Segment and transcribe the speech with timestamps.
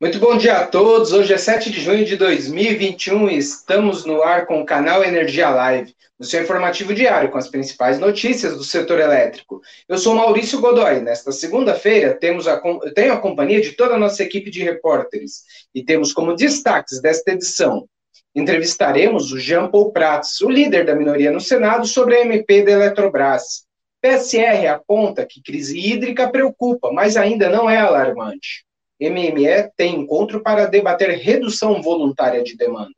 [0.00, 1.12] Muito bom dia a todos.
[1.12, 5.50] Hoje é 7 de junho de 2021 e estamos no ar com o canal Energia
[5.50, 9.60] Live, no seu informativo diário com as principais notícias do setor elétrico.
[9.88, 11.00] Eu sou Maurício Godoy.
[11.00, 12.62] Nesta segunda-feira temos a,
[12.94, 15.42] tenho a companhia de toda a nossa equipe de repórteres
[15.74, 17.88] e temos como destaques desta edição
[18.36, 22.70] entrevistaremos o Jean Paul Prats, o líder da minoria no Senado, sobre a MP da
[22.70, 23.64] Eletrobras.
[24.00, 28.67] PSR aponta que crise hídrica preocupa, mas ainda não é alarmante.
[29.00, 32.92] MME tem encontro para debater redução voluntária de demanda.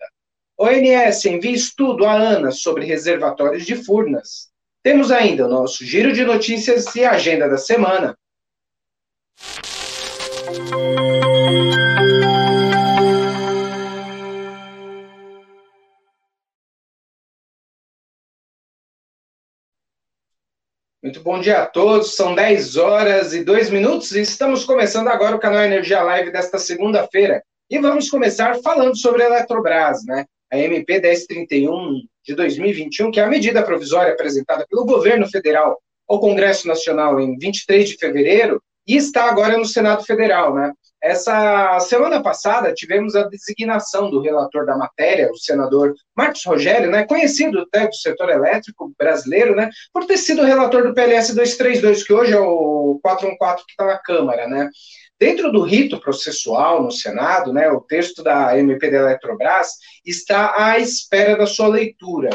[0.59, 4.51] ONS envia estudo à ANA sobre reservatórios de Furnas.
[4.83, 8.17] Temos ainda o nosso giro de notícias e agenda da semana.
[21.03, 25.35] Muito bom dia a todos, são 10 horas e 2 minutos e estamos começando agora
[25.35, 27.43] o canal Energia Live desta segunda-feira.
[27.71, 30.27] E vamos começar falando sobre a Eletrobras, né?
[30.53, 36.21] A MP 1031 de 2021, que é a medida provisória apresentada pelo governo federal ao
[36.21, 40.71] Congresso Nacional em 23 de fevereiro e está agora no Senado Federal, né?
[41.03, 47.07] Essa semana passada tivemos a designação do relator da matéria, o senador Marcos Rogério, né,
[47.07, 52.13] conhecido até do setor elétrico brasileiro, né, por ter sido relator do PLS 232, que
[52.13, 54.69] hoje é o 414 que está na Câmara, né.
[55.19, 59.73] Dentro do rito processual no Senado, né, o texto da MP da Eletrobras
[60.05, 62.31] está à espera da sua leitura.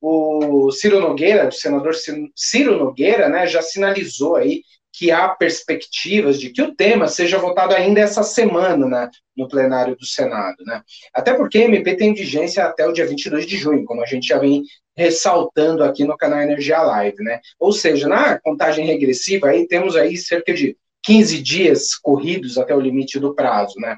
[0.00, 1.92] O Ciro Nogueira, o senador
[2.36, 4.62] Ciro Nogueira, né, já sinalizou aí
[4.98, 9.94] que há perspectivas de que o tema seja votado ainda essa semana né, no plenário
[9.94, 10.56] do Senado.
[10.66, 10.82] Né?
[11.14, 14.26] Até porque a MP tem vigência até o dia 22 de junho, como a gente
[14.26, 14.64] já vem
[14.96, 17.22] ressaltando aqui no canal Energia Live.
[17.22, 17.38] Né?
[17.60, 22.80] Ou seja, na contagem regressiva, aí temos aí cerca de 15 dias corridos até o
[22.80, 23.78] limite do prazo.
[23.78, 23.96] Né?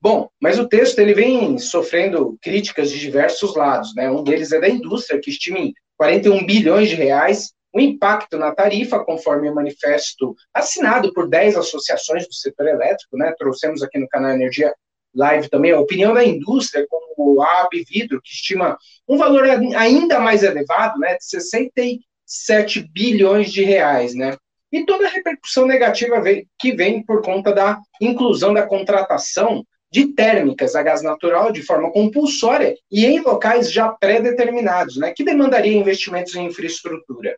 [0.00, 3.92] Bom, mas o texto ele vem sofrendo críticas de diversos lados.
[3.96, 4.08] Né?
[4.08, 8.54] Um deles é da indústria, que estima em 41 bilhões de reais o impacto na
[8.54, 13.34] tarifa, conforme o manifesto assinado por 10 associações do setor elétrico, né?
[13.38, 14.72] Trouxemos aqui no canal Energia
[15.14, 18.76] Live também a opinião da indústria, como a AB Vidro, que estima
[19.08, 19.44] um valor
[19.76, 24.36] ainda mais elevado, né, de 67 bilhões de reais, né?
[24.70, 26.22] E toda a repercussão negativa
[26.58, 31.90] que vem por conta da inclusão da contratação de térmicas a gás natural de forma
[31.90, 37.36] compulsória e em locais já pré-determinados, né, que demandaria investimentos em infraestrutura.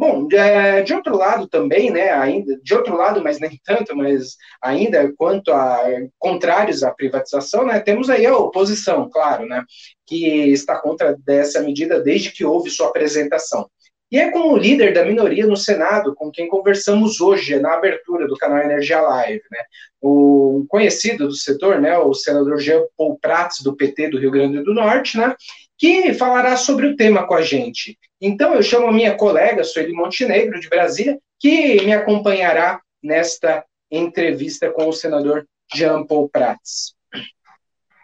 [0.00, 0.36] Bom, de,
[0.84, 5.52] de, outro lado também, né, ainda, de outro lado, mas nem tanto, mas ainda quanto
[5.52, 5.78] a
[6.18, 9.62] contrários à privatização, né, temos aí a oposição, claro, né,
[10.06, 13.68] que está contra dessa medida desde que houve sua apresentação.
[14.10, 18.26] E é com o líder da minoria no Senado, com quem conversamos hoje, na abertura
[18.26, 19.58] do canal Energia Live, né?
[20.00, 24.62] O conhecido do setor, né, o senador Jean Paul Prats, do PT do Rio Grande
[24.64, 25.34] do Norte, né,
[25.78, 27.98] que falará sobre o tema com a gente.
[28.20, 34.70] Então, eu chamo a minha colega, Sueli Montenegro, de Brasília, que me acompanhará nesta entrevista
[34.70, 36.94] com o senador Jean Paul Prats.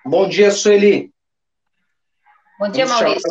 [0.05, 1.11] Bom dia, Sueli.
[2.59, 3.29] Bom dia, Maurício.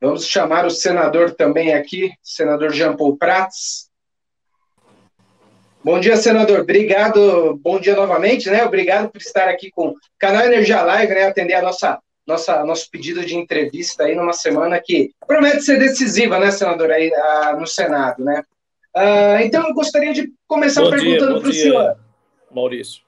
[0.00, 3.90] Vamos chamar o senador também aqui, senador Jean Paul Prats.
[5.84, 6.60] Bom dia, senador.
[6.60, 7.58] Obrigado.
[7.62, 8.64] Bom dia novamente, né?
[8.64, 11.24] Obrigado por estar aqui com o canal Energia Live, né?
[11.24, 16.38] Atender a nossa, nossa nosso pedido de entrevista aí numa semana que promete ser decisiva,
[16.38, 18.42] né, senador, aí uh, no Senado, né?
[18.96, 21.96] Uh, então eu gostaria de começar bom perguntando para o senhor.
[22.50, 23.02] Maurício.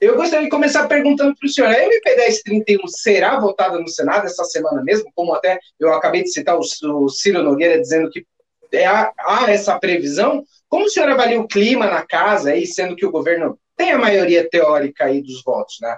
[0.00, 4.26] Eu gostaria de começar perguntando para o senhor: a MP 1031 será votada no Senado
[4.26, 5.10] essa semana mesmo?
[5.14, 8.26] Como até eu acabei de citar o, o Ciro Nogueira dizendo que
[8.72, 10.44] é, há, há, essa previsão.
[10.68, 13.98] Como o senhor avalia o clima na casa aí, sendo que o governo tem a
[13.98, 15.96] maioria teórica aí dos votos, né?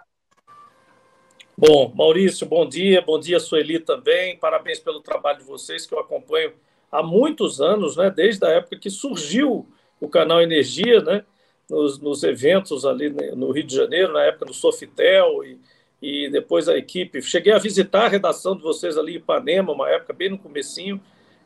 [1.59, 4.39] Bom, Maurício, bom dia, bom dia, Sueli também.
[4.39, 6.53] Parabéns pelo trabalho de vocês que eu acompanho
[6.91, 8.11] há muitos anos, né?
[8.11, 9.67] Desde a época que surgiu
[10.01, 11.25] o canal Energia, né?
[11.71, 15.59] Nos, nos eventos ali no Rio de Janeiro, na época do Sofitel, e,
[16.03, 17.23] e depois a equipe.
[17.23, 21.01] Cheguei a visitar a redação de vocês ali em Ipanema, uma época bem no comecinho.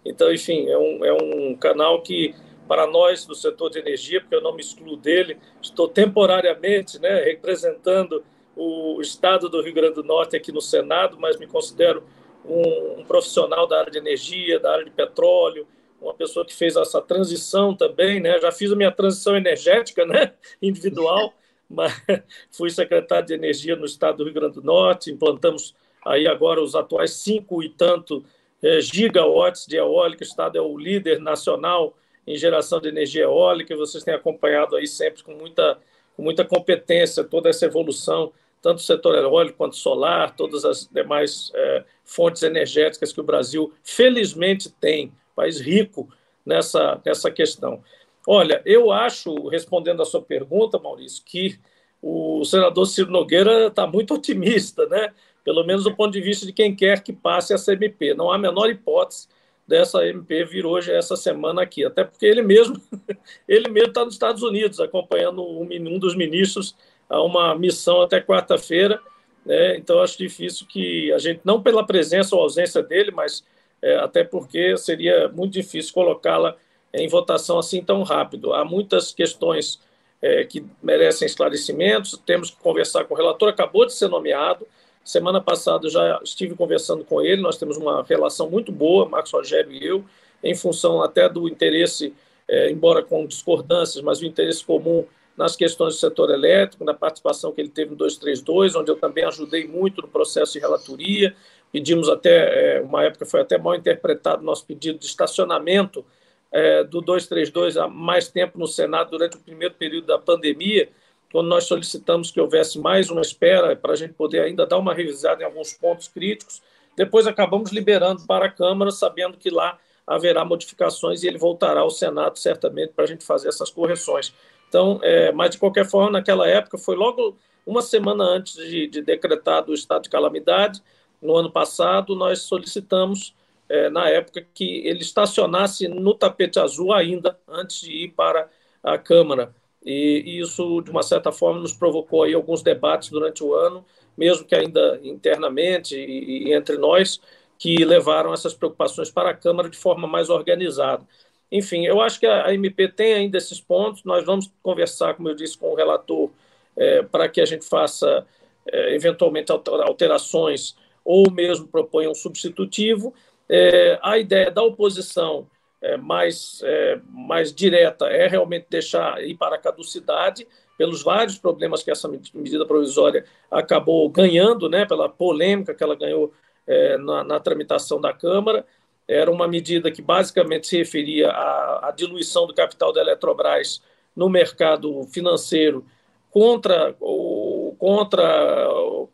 [0.05, 2.35] Então, enfim, é um, é um canal que,
[2.67, 7.23] para nós do setor de energia, porque eu não me excluo dele, estou temporariamente né,
[7.23, 8.25] representando
[8.57, 12.05] o estado do Rio Grande do Norte aqui no Senado, mas me considero
[12.45, 15.67] um, um profissional da área de energia, da área de petróleo,
[16.01, 18.39] uma pessoa que fez essa transição também, né?
[18.41, 20.33] Já fiz a minha transição energética, né?
[20.61, 21.35] Individual,
[21.69, 21.93] mas
[22.51, 25.75] fui secretário de energia no estado do Rio Grande do Norte, implantamos
[26.05, 28.25] aí agora os atuais cinco e tanto
[28.63, 31.97] é, gigawatts de eólica, o estado é o líder nacional
[32.27, 35.79] em geração de energia eólica, vocês têm acompanhado aí sempre com muita
[36.17, 38.33] com muita competência toda essa evolução,
[38.63, 43.73] tanto o setor eólico quanto solar, todas as demais é, fontes energéticas que o Brasil,
[43.83, 46.09] felizmente, tem, país rico
[46.45, 47.83] nessa, nessa questão.
[48.27, 51.59] Olha, eu acho, respondendo a sua pergunta, Maurício, que
[52.01, 55.13] o senador Ciro Nogueira está muito otimista, né?
[55.45, 58.15] pelo menos do ponto de vista de quem quer que passe essa MP.
[58.15, 59.29] Não há a menor hipótese
[59.69, 62.81] dessa MP vir hoje, essa semana aqui, até porque ele mesmo
[63.49, 66.75] ele mesmo está nos Estados Unidos, acompanhando um, dos ministros
[67.09, 69.01] a uma missão até quarta-feira,
[69.45, 69.77] né?
[69.77, 73.45] então acho difícil que a gente, não pela presença ou ausência dele, mas
[73.85, 76.57] é, até porque seria muito difícil colocá-la
[76.93, 78.53] em votação assim tão rápido.
[78.53, 79.81] Há muitas questões
[80.23, 84.67] é, que merecem esclarecimentos, temos que conversar com o relator, acabou de ser nomeado,
[85.05, 89.71] Semana passada já estive conversando com ele, nós temos uma relação muito boa, Marcos Rogério
[89.71, 90.03] e eu,
[90.43, 92.15] em função até do interesse,
[92.49, 95.05] é, embora com discordâncias, mas o interesse comum
[95.37, 99.25] nas questões do setor elétrico, na participação que ele teve no 232, onde eu também
[99.25, 101.37] ajudei muito no processo de relatoria.
[101.75, 106.07] Pedimos até, é, uma época foi até mal interpretado nosso pedido de estacionamento
[106.53, 110.89] é, do 232 há mais tempo no Senado durante o primeiro período da pandemia,
[111.33, 114.95] quando nós solicitamos que houvesse mais uma espera para a gente poder ainda dar uma
[114.95, 116.63] revisada em alguns pontos críticos,
[116.97, 119.77] depois acabamos liberando para a Câmara, sabendo que lá
[120.07, 124.33] haverá modificações e ele voltará ao Senado certamente para a gente fazer essas correções.
[124.69, 127.37] Então, é, mas de qualquer forma, naquela época, foi logo
[127.67, 130.81] uma semana antes de, de decretado o estado de calamidade,
[131.25, 133.35] no ano passado, nós solicitamos,
[133.69, 138.49] é, na época, que ele estacionasse no tapete azul ainda, antes de ir para
[138.83, 139.55] a Câmara.
[139.85, 143.85] E, isso, de uma certa forma, nos provocou aí alguns debates durante o ano,
[144.17, 147.21] mesmo que ainda internamente e, e entre nós,
[147.59, 151.07] que levaram essas preocupações para a Câmara de forma mais organizada.
[151.51, 155.29] Enfim, eu acho que a, a MP tem ainda esses pontos, nós vamos conversar, como
[155.31, 156.31] eu disse, com o relator,
[156.77, 158.27] é, para que a gente faça,
[158.71, 163.13] é, eventualmente, alterações ou mesmo proponha um substitutivo.
[163.49, 165.47] É, a ideia da oposição
[165.83, 170.47] é, mais, é, mais direta é realmente deixar ir para a caducidade,
[170.79, 176.33] pelos vários problemas que essa medida provisória acabou ganhando, né, pela polêmica que ela ganhou
[176.67, 178.67] é, na, na, tramitação da Câmara.
[179.07, 183.83] Era uma medida que basicamente se referia à, à diluição do capital da Eletrobras
[184.17, 185.85] no mercado financeiro
[186.31, 188.69] contra, o, contra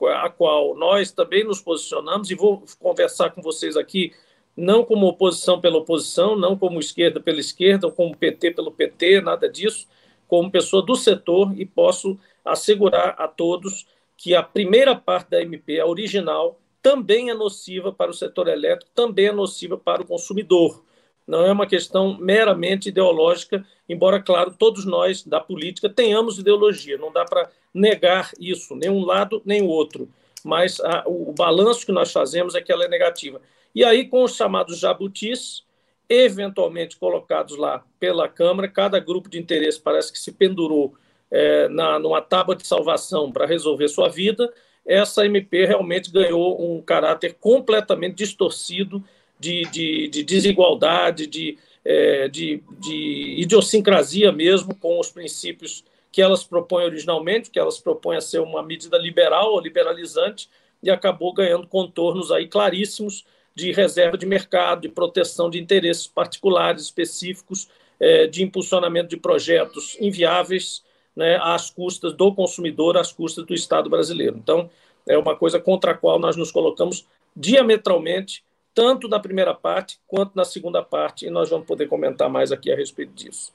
[0.06, 4.12] a qual nós também nos posicionamos, e vou conversar com vocês aqui
[4.56, 9.20] não como oposição pela oposição, não como esquerda pela esquerda, ou como PT pelo PT,
[9.20, 9.86] nada disso,
[10.28, 13.86] como pessoa do setor e posso assegurar a todos
[14.16, 18.90] que a primeira parte da MP, a original, também é nociva para o setor elétrico,
[18.94, 20.84] também é nociva para o consumidor.
[21.30, 27.12] Não é uma questão meramente ideológica, embora, claro, todos nós da política tenhamos ideologia, não
[27.12, 30.08] dá para negar isso, nem um lado nem o outro.
[30.44, 33.40] Mas a, o, o balanço que nós fazemos é que ela é negativa.
[33.72, 35.64] E aí, com os chamados jabutis,
[36.08, 40.94] eventualmente colocados lá pela Câmara, cada grupo de interesse parece que se pendurou
[41.30, 44.52] é, na, numa tábua de salvação para resolver sua vida,
[44.84, 49.04] essa MP realmente ganhou um caráter completamente distorcido
[49.40, 55.82] de, de, de desigualdade, de, é, de, de idiosincrasia mesmo com os princípios
[56.12, 60.48] que elas propõem originalmente, que elas propõem a ser uma medida liberal ou liberalizante,
[60.82, 63.24] e acabou ganhando contornos aí claríssimos
[63.54, 69.96] de reserva de mercado, de proteção de interesses particulares específicos, é, de impulsionamento de projetos
[70.00, 70.82] inviáveis
[71.14, 74.36] né, às custas do consumidor, às custas do Estado brasileiro.
[74.36, 74.70] Então,
[75.06, 78.42] é uma coisa contra a qual nós nos colocamos diametralmente,
[78.80, 82.72] tanto na primeira parte quanto na segunda parte, e nós vamos poder comentar mais aqui
[82.72, 83.52] a respeito disso.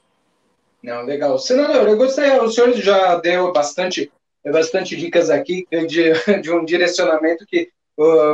[0.80, 1.36] Não, legal.
[1.36, 4.08] Senador, eu gostaria, o senhor já deu bastante,
[4.44, 7.70] bastante dicas aqui de, de um direcionamento que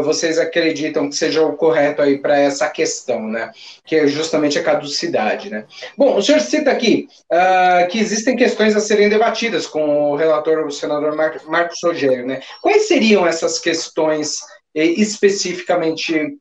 [0.05, 3.53] vocês acreditam que seja o correto aí para essa questão, né?
[3.87, 5.65] Que é justamente a caducidade, né?
[5.97, 10.67] Bom, o senhor cita aqui uh, que existem questões a serem debatidas com o relator,
[10.67, 12.43] o senador Mar Marcos Rogério, né?
[12.61, 14.41] Quais seriam essas questões
[14.75, 16.37] eh, especificamente,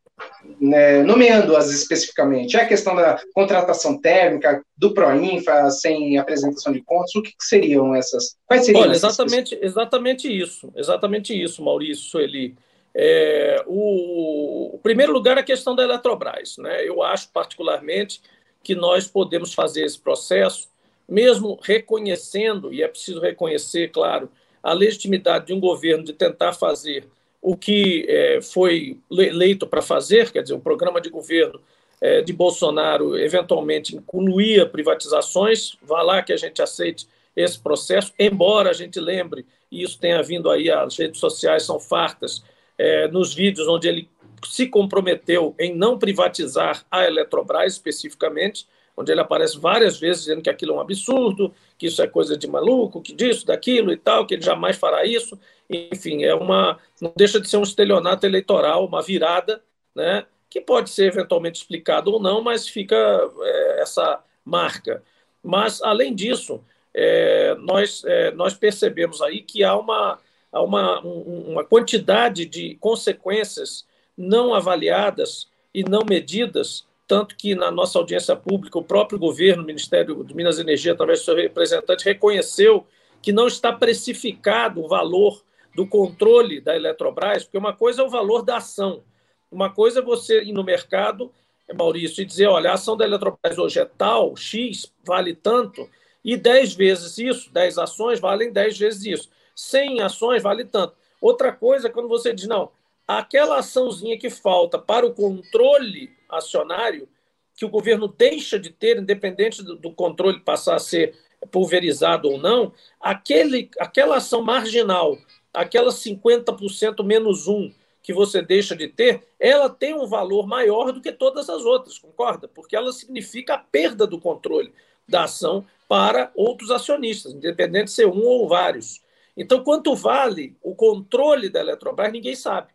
[0.62, 2.56] né, nomeando-as especificamente?
[2.56, 7.44] É a questão da contratação térmica, do Proinfa, sem apresentação de contas, o que, que
[7.44, 8.36] seriam essas?
[8.46, 12.56] Quais seriam Olha, exatamente, exatamente isso, exatamente isso, Maurício Sueli.
[12.94, 16.58] É, o, o, primeiro lugar é a questão da Eletrobras.
[16.58, 16.88] Né?
[16.88, 18.22] Eu acho, particularmente,
[18.63, 20.70] que nós podemos fazer esse processo,
[21.10, 24.30] mesmo reconhecendo, e é preciso reconhecer, claro,
[24.62, 27.08] a legitimidade de um governo de tentar fazer
[27.41, 31.60] o que é, foi eleito para fazer, quer dizer, o programa de governo
[32.00, 38.69] é, de Bolsonaro eventualmente incluía privatizações, vá lá que a gente aceite esse processo, embora
[38.69, 42.43] a gente lembre, e isso tenha vindo aí, as redes sociais são fartas,
[42.77, 44.10] é, nos vídeos onde ele
[44.45, 48.67] se comprometeu em não privatizar a Eletrobras especificamente,
[48.98, 52.38] onde ele aparece várias vezes dizendo que aquilo é um absurdo, que isso é coisa
[52.38, 55.39] de maluco, que disso, daquilo e tal, que ele jamais fará isso.
[55.71, 59.63] Enfim, é uma não deixa de ser um estelionato eleitoral, uma virada,
[59.95, 65.01] né, que pode ser eventualmente explicado ou não, mas fica é, essa marca.
[65.41, 66.61] Mas além disso,
[66.93, 70.19] é, nós é, nós percebemos aí que há uma
[70.51, 73.85] há uma, uma quantidade de consequências
[74.17, 79.65] não avaliadas e não medidas, tanto que na nossa audiência pública o próprio governo, o
[79.65, 82.85] Ministério de Minas e Energia, através do seu representante, reconheceu
[83.21, 85.41] que não está precificado o valor
[85.75, 89.03] do controle da Eletrobras, porque uma coisa é o valor da ação,
[89.51, 91.31] uma coisa é você ir no mercado,
[91.73, 95.89] Maurício, e dizer, olha, a ação da Eletrobras hoje é tal, X, vale tanto,
[96.23, 99.29] e 10 vezes isso, 10 ações valem 10 vezes isso.
[99.55, 100.95] 100 ações vale tanto.
[101.19, 102.71] Outra coisa é quando você diz, não,
[103.07, 107.07] aquela açãozinha que falta para o controle acionário,
[107.55, 111.15] que o governo deixa de ter, independente do, do controle passar a ser
[111.51, 115.17] pulverizado ou não, aquele, aquela ação marginal,
[115.53, 117.72] aquela 50% menos um
[118.03, 122.00] que você deixa de ter, ela tem um valor maior do que todas as outras,
[122.00, 122.48] concorda?
[122.48, 124.74] Porque ela significa a perda do controle
[125.08, 129.01] da ação para outros acionistas, independente de ser um ou vários.
[129.36, 132.70] Então, quanto vale o controle da Eletrobras, ninguém sabe.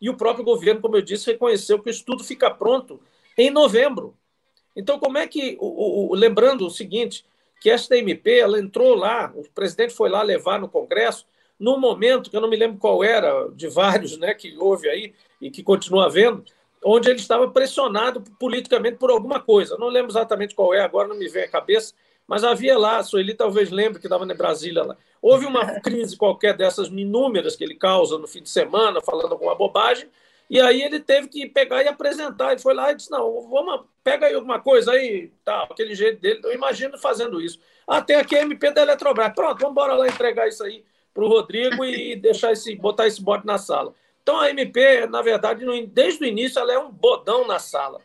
[0.00, 3.00] E o próprio governo, como eu disse, reconheceu que o estudo fica pronto
[3.36, 4.16] em novembro.
[4.74, 5.56] Então, como é que.
[5.60, 7.24] O, o, lembrando o seguinte:
[7.60, 11.26] que esta MP ela entrou lá, o presidente foi lá levar no Congresso,
[11.60, 15.12] num momento que eu não me lembro qual era, de vários né, que houve aí
[15.38, 16.42] e que continua havendo,
[16.82, 19.76] onde ele estava pressionado politicamente por alguma coisa.
[19.76, 21.92] Não lembro exatamente qual é, agora não me vem à cabeça,
[22.26, 24.96] mas havia lá, a Sueli talvez lembre que estava na Brasília lá.
[25.20, 29.54] Houve uma crise qualquer dessas inúmeras que ele causa no fim de semana, falando alguma
[29.54, 30.08] bobagem,
[30.48, 32.52] e aí ele teve que pegar e apresentar.
[32.52, 36.20] Ele foi lá e disse: Não, vamos, pega aí alguma coisa aí, tal, aquele jeito
[36.20, 36.40] dele.
[36.42, 37.60] Eu imagino fazendo isso.
[37.86, 39.32] Ah, tem aqui a MP da Eletrobras.
[39.32, 43.22] Pronto, vamos embora lá entregar isso aí para o Rodrigo e deixar esse, botar esse
[43.22, 43.94] bote na sala.
[44.22, 48.00] Então a MP, na verdade, desde o início, ela é um bodão na sala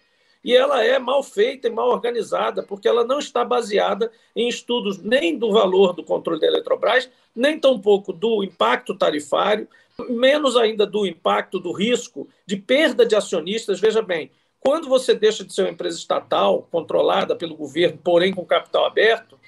[0.45, 5.01] e ela é mal feita e mal organizada, porque ela não está baseada em estudos
[5.01, 9.67] nem do valor do controle da Eletrobras, nem tampouco do impacto tarifário,
[10.07, 13.79] menos ainda do impacto do risco de perda de acionistas.
[13.79, 18.45] Veja bem, quando você deixa de ser uma empresa estatal, controlada pelo governo, porém com
[18.45, 19.39] capital aberto,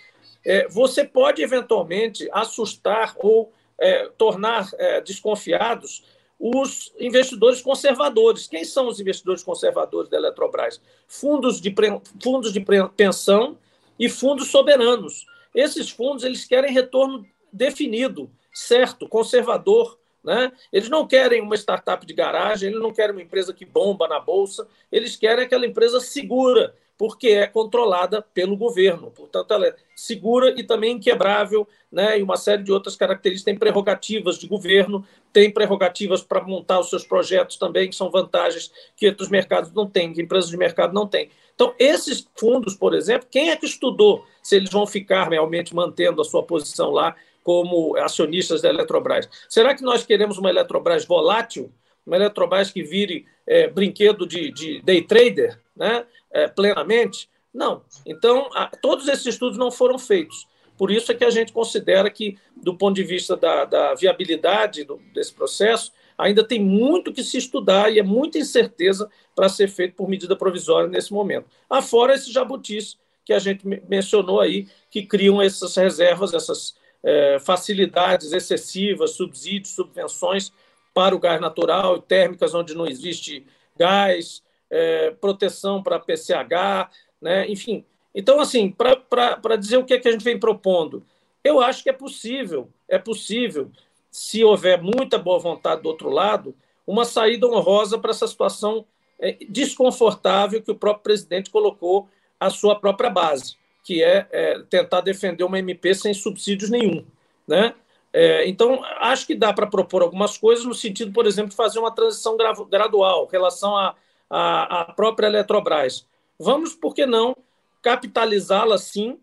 [0.48, 6.06] é, você pode eventualmente assustar ou é, tornar é, desconfiados
[6.40, 8.48] os investidores conservadores.
[8.48, 10.80] Quem são os investidores conservadores da Eletrobras?
[11.06, 11.76] Fundos de,
[12.24, 13.58] fundos de pensão
[14.00, 15.26] e fundos soberanos.
[15.54, 20.00] Esses fundos eles querem retorno definido, certo, conservador.
[20.24, 20.50] Né?
[20.72, 24.20] Eles não querem uma startup de garagem, eles não querem uma empresa que bomba na
[24.20, 29.12] bolsa, eles querem aquela empresa segura, porque é controlada pelo governo.
[29.12, 32.20] Portanto, ela é segura e também inquebrável, né?
[32.20, 33.46] e uma série de outras características.
[33.46, 38.72] Tem prerrogativas de governo, tem prerrogativas para montar os seus projetos também, que são vantagens
[38.96, 41.30] que outros mercados não têm, que empresas de mercado não têm.
[41.54, 46.22] Então, esses fundos, por exemplo, quem é que estudou se eles vão ficar realmente mantendo
[46.22, 49.30] a sua posição lá como acionistas da Eletrobras?
[49.48, 51.72] Será que nós queremos uma Eletrobras volátil?
[52.06, 55.60] Uma Eletrobras que vire é, brinquedo de, de day trader?
[55.78, 57.30] né, é, plenamente?
[57.54, 57.84] Não.
[58.06, 60.48] Então, a, todos esses estudos não foram feitos.
[60.78, 64.84] Por isso é que a gente considera que, do ponto de vista da, da viabilidade
[64.84, 69.68] do, desse processo, ainda tem muito que se estudar e é muita incerteza para ser
[69.68, 71.48] feito por medida provisória nesse momento.
[71.70, 78.32] Afora esses jabutis que a gente mencionou aí, que criam essas reservas, essas é, facilidades
[78.32, 80.52] excessivas, subsídios, subvenções
[80.94, 83.46] para o gás natural, térmicas onde não existe
[83.78, 86.90] gás, é, proteção para PCH,
[87.22, 87.50] né?
[87.50, 87.86] enfim.
[88.14, 91.04] Então, assim, para dizer o que, é que a gente vem propondo,
[91.44, 93.72] eu acho que é possível, é possível,
[94.10, 96.56] se houver muita boa vontade do outro lado,
[96.86, 98.86] uma saída honrosa para essa situação
[99.20, 102.08] é, desconfortável que o próprio presidente colocou
[102.40, 107.06] à sua própria base, que é, é tentar defender uma MP sem subsídios nenhum.
[107.48, 107.74] Né?
[108.14, 111.80] É, então, acho que dá para propor algumas coisas no sentido, por exemplo, de fazer
[111.80, 113.96] uma transição gradual em relação a
[114.30, 116.06] a, a própria Eletrobras.
[116.40, 117.36] Vamos, por que não,
[117.82, 119.20] capitalizá-la sim,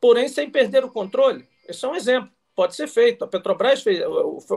[0.00, 1.46] porém sem perder o controle?
[1.68, 2.30] Esse é um exemplo.
[2.54, 3.24] Pode ser feito.
[3.24, 4.00] A Petrobras fez,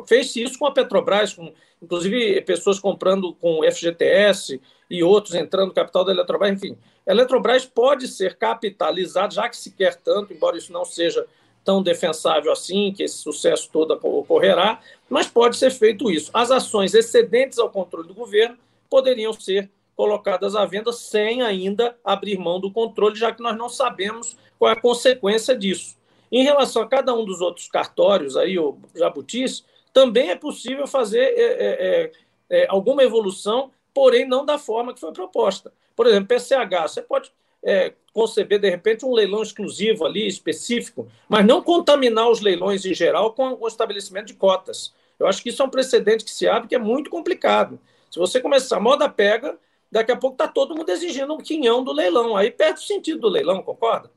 [0.08, 5.74] fez isso com a Petrobras, com, inclusive pessoas comprando com FGTS e outros entrando no
[5.74, 6.51] capital da Eletrobras.
[6.51, 6.75] Enfim,
[7.08, 11.25] a Eletrobras pode ser capitalizada, já que se quer tanto, embora isso não seja
[11.63, 16.31] tão defensável assim, que esse sucesso todo ocorrerá, mas pode ser feito isso.
[16.34, 18.58] As ações excedentes ao controle do governo
[18.89, 23.69] poderiam ser colocadas à venda sem ainda abrir mão do controle, já que nós não
[23.69, 25.98] sabemos qual é a consequência disso.
[26.31, 31.19] Em relação a cada um dos outros cartórios, aí, o Jabutis, também é possível fazer
[31.19, 32.12] é, é,
[32.50, 35.74] é, é alguma evolução, porém não da forma que foi proposta.
[35.95, 37.31] Por exemplo, PCH, você pode
[37.63, 42.93] é, conceber, de repente, um leilão exclusivo ali, específico, mas não contaminar os leilões em
[42.93, 44.93] geral com o estabelecimento de cotas.
[45.19, 47.79] Eu acho que isso é um precedente que se abre que é muito complicado.
[48.10, 49.57] Se você começar, a moda pega,
[49.91, 52.36] daqui a pouco está todo mundo exigindo um quinhão do leilão.
[52.36, 54.10] Aí perde o sentido do leilão, concorda?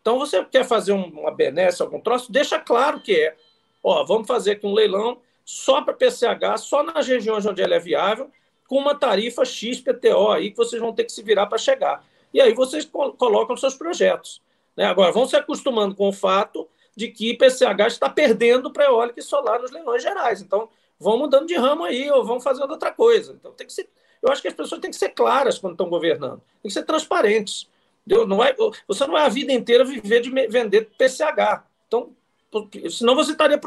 [0.00, 3.36] Então, você quer fazer uma benesse, algum troço, deixa claro que é.
[3.82, 7.78] Ó, vamos fazer aqui um leilão só para PCH, só nas regiões onde ele é
[7.78, 8.30] viável,
[8.66, 12.04] com uma tarifa XPTO aí que vocês vão ter que se virar para chegar.
[12.32, 14.40] E aí vocês colocam seus projetos.
[14.76, 14.84] Né?
[14.84, 19.22] Agora, vão se acostumando com o fato de que PCH está perdendo para eólica e
[19.22, 20.40] solar nos leilões gerais.
[20.40, 20.68] Então,
[20.98, 23.32] vão mudando de ramo aí ou vão fazendo outra coisa.
[23.32, 23.88] Então, tem que ser,
[24.22, 26.84] eu acho que as pessoas têm que ser claras quando estão governando, tem que ser
[26.84, 27.68] transparentes.
[28.06, 28.54] Não vai,
[28.88, 31.64] você não vai a vida inteira viver de vender PCH.
[31.86, 32.10] Então,
[32.90, 33.60] senão você estaria,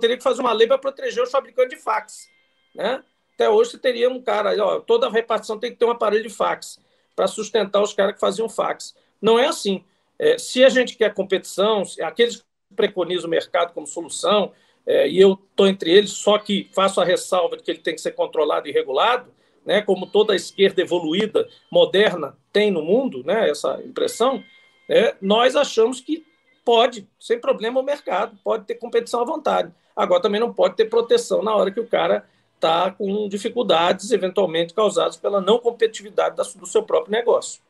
[0.00, 2.30] teria que fazer uma lei para proteger os fabricantes de fax.
[2.74, 3.02] Né?
[3.34, 6.30] Até hoje você teria um cara, ó, toda repartição tem que ter um aparelho de
[6.30, 6.78] fax
[7.16, 8.94] para sustentar os caras que faziam fax.
[9.20, 9.84] Não é assim.
[10.18, 12.44] É, se a gente quer competição, aqueles que
[12.76, 14.52] preconizam o mercado como solução,
[14.86, 17.94] é, e eu estou entre eles, só que faço a ressalva de que ele tem
[17.94, 19.32] que ser controlado e regulado,
[19.64, 24.42] né, como toda a esquerda evoluída, moderna, tem no mundo, né, essa impressão,
[24.88, 26.24] é, nós achamos que
[26.64, 29.72] pode, sem problema, o mercado, pode ter competição à vontade.
[29.96, 34.72] Agora também não pode ter proteção na hora que o cara está com dificuldades, eventualmente
[34.72, 37.60] causadas pela não competitividade do seu próprio negócio.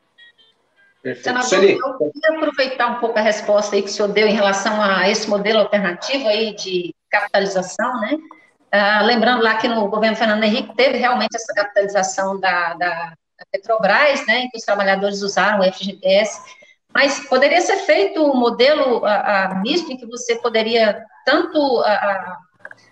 [1.16, 4.80] Senador, eu queria aproveitar um pouco a resposta aí que o senhor deu em relação
[4.80, 8.18] a esse modelo alternativo aí de capitalização, né?
[8.72, 13.12] Ah, lembrando lá que no governo Fernando Henrique teve realmente essa capitalização da, da,
[13.50, 16.40] Petrobras, né, em que os trabalhadores usaram o FGTS,
[16.94, 22.38] mas poderia ser feito um modelo a, a, misto em que você poderia tanto a,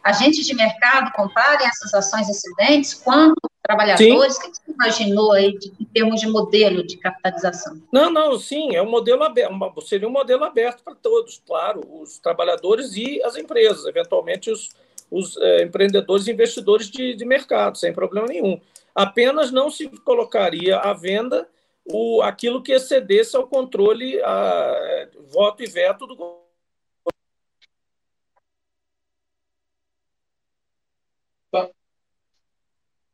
[0.03, 4.35] agentes de mercado comprarem essas ações excedentes, quanto trabalhadores?
[4.35, 4.49] Sim.
[4.49, 7.81] O que você imaginou aí de, em termos de modelo de capitalização?
[7.93, 12.19] Não, não, sim, é um modelo aberto, seria um modelo aberto para todos, claro, os
[12.19, 14.71] trabalhadores e as empresas, eventualmente os,
[15.11, 18.61] os é, empreendedores e investidores de, de mercado, sem problema nenhum.
[18.95, 21.49] Apenas não se colocaria à venda
[21.85, 26.41] o, aquilo que excedesse ao controle, a, voto e veto do governo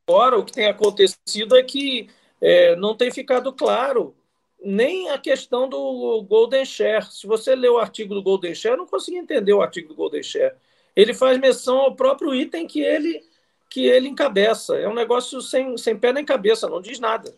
[0.09, 4.15] Agora, o que tem acontecido é que é, não tem ficado claro
[4.63, 7.05] nem a questão do Golden Share.
[7.11, 10.23] Se você lê o artigo do Golden Share, não consegui entender o artigo do Golden
[10.23, 10.55] Share.
[10.97, 13.23] Ele faz menção ao próprio item que ele
[13.69, 14.75] que ele encabeça.
[14.77, 17.35] É um negócio sem, sem pé nem cabeça, não diz nada.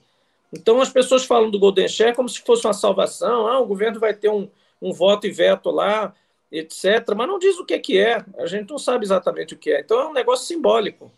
[0.53, 3.47] Então as pessoas falam do Golden Share como se fosse uma salvação.
[3.47, 4.49] Ah, o governo vai ter um,
[4.81, 6.13] um voto e veto lá,
[6.49, 7.03] etc.
[7.17, 8.23] Mas não diz o que, que é.
[8.37, 9.81] A gente não sabe exatamente o que é.
[9.81, 11.11] Então é um negócio simbólico.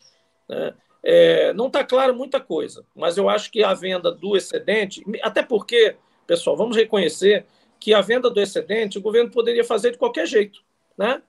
[0.49, 0.73] Né?
[1.03, 5.43] É, não está claro muita coisa, mas eu acho que a venda do excedente, até
[5.43, 7.45] porque, pessoal, vamos reconhecer
[7.79, 10.61] que a venda do excedente o governo poderia fazer de qualquer jeito,
[10.97, 11.21] né?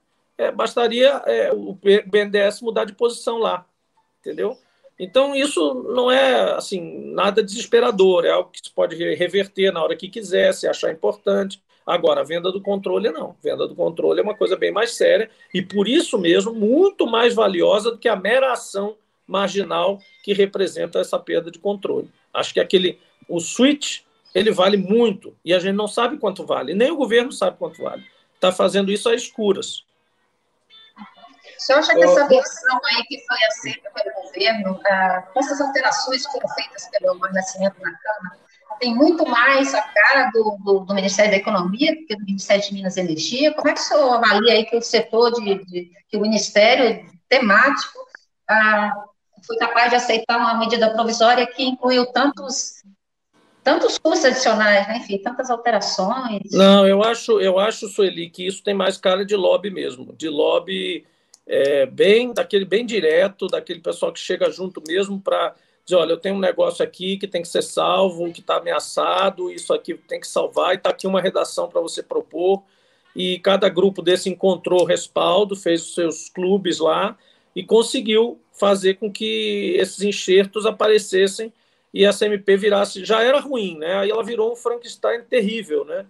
[0.43, 3.65] É, bastaria é, o BNDES mudar de posição lá,
[4.21, 4.59] entendeu?
[4.99, 9.97] Então isso não é assim nada desesperador, é algo que se pode reverter na hora
[9.97, 11.63] que quiser, se achar importante.
[11.87, 13.37] Agora, a venda do controle não.
[13.43, 17.35] Venda do controle é uma coisa bem mais séria e por isso mesmo muito mais
[17.35, 22.11] valiosa do que a mera ação marginal que representa essa perda de controle.
[22.35, 24.01] Acho que aquele o switch
[24.35, 27.81] ele vale muito e a gente não sabe quanto vale, nem o governo sabe quanto
[27.81, 28.05] vale.
[28.35, 29.85] Está fazendo isso às escuras.
[31.63, 35.61] O senhor acha que essa versão aí que foi aceita pelo governo, ah, com essas
[35.61, 38.43] alterações que foram feitas pelo Nascimento na Câmara,
[38.81, 42.65] tem muito mais a cara do, do, do, Ministério da Economia do que do Ministério
[42.65, 43.55] de Minas e Energia?
[43.55, 47.09] Como é que o senhor avalia aí que o setor de, de que o Ministério
[47.29, 47.99] temático
[48.51, 48.93] ah,
[49.47, 52.83] foi capaz de aceitar uma medida provisória que incluiu tantos
[53.63, 54.97] tantos custos adicionais, né?
[54.97, 56.51] enfim, tantas alterações.
[56.51, 60.29] Não, eu acho, eu acho, Sueli, que isso tem mais cara de lobby mesmo, de
[60.29, 61.07] lobby
[61.47, 66.17] é, bem daquele bem direto, daquele pessoal que chega junto mesmo para dizer, olha, eu
[66.17, 70.21] tenho um negócio aqui que tem que ser salvo, que está ameaçado, isso aqui tem
[70.21, 72.63] que salvar, e está aqui uma redação para você propor.
[73.15, 77.17] E cada grupo desse encontrou respaldo, fez os seus clubes lá
[77.55, 81.53] e conseguiu fazer com que esses enxertos aparecessem
[81.93, 83.05] e essa MP virasse.
[83.05, 83.99] Já era ruim, né?
[83.99, 86.07] Aí ela virou um Frankenstein terrível, né?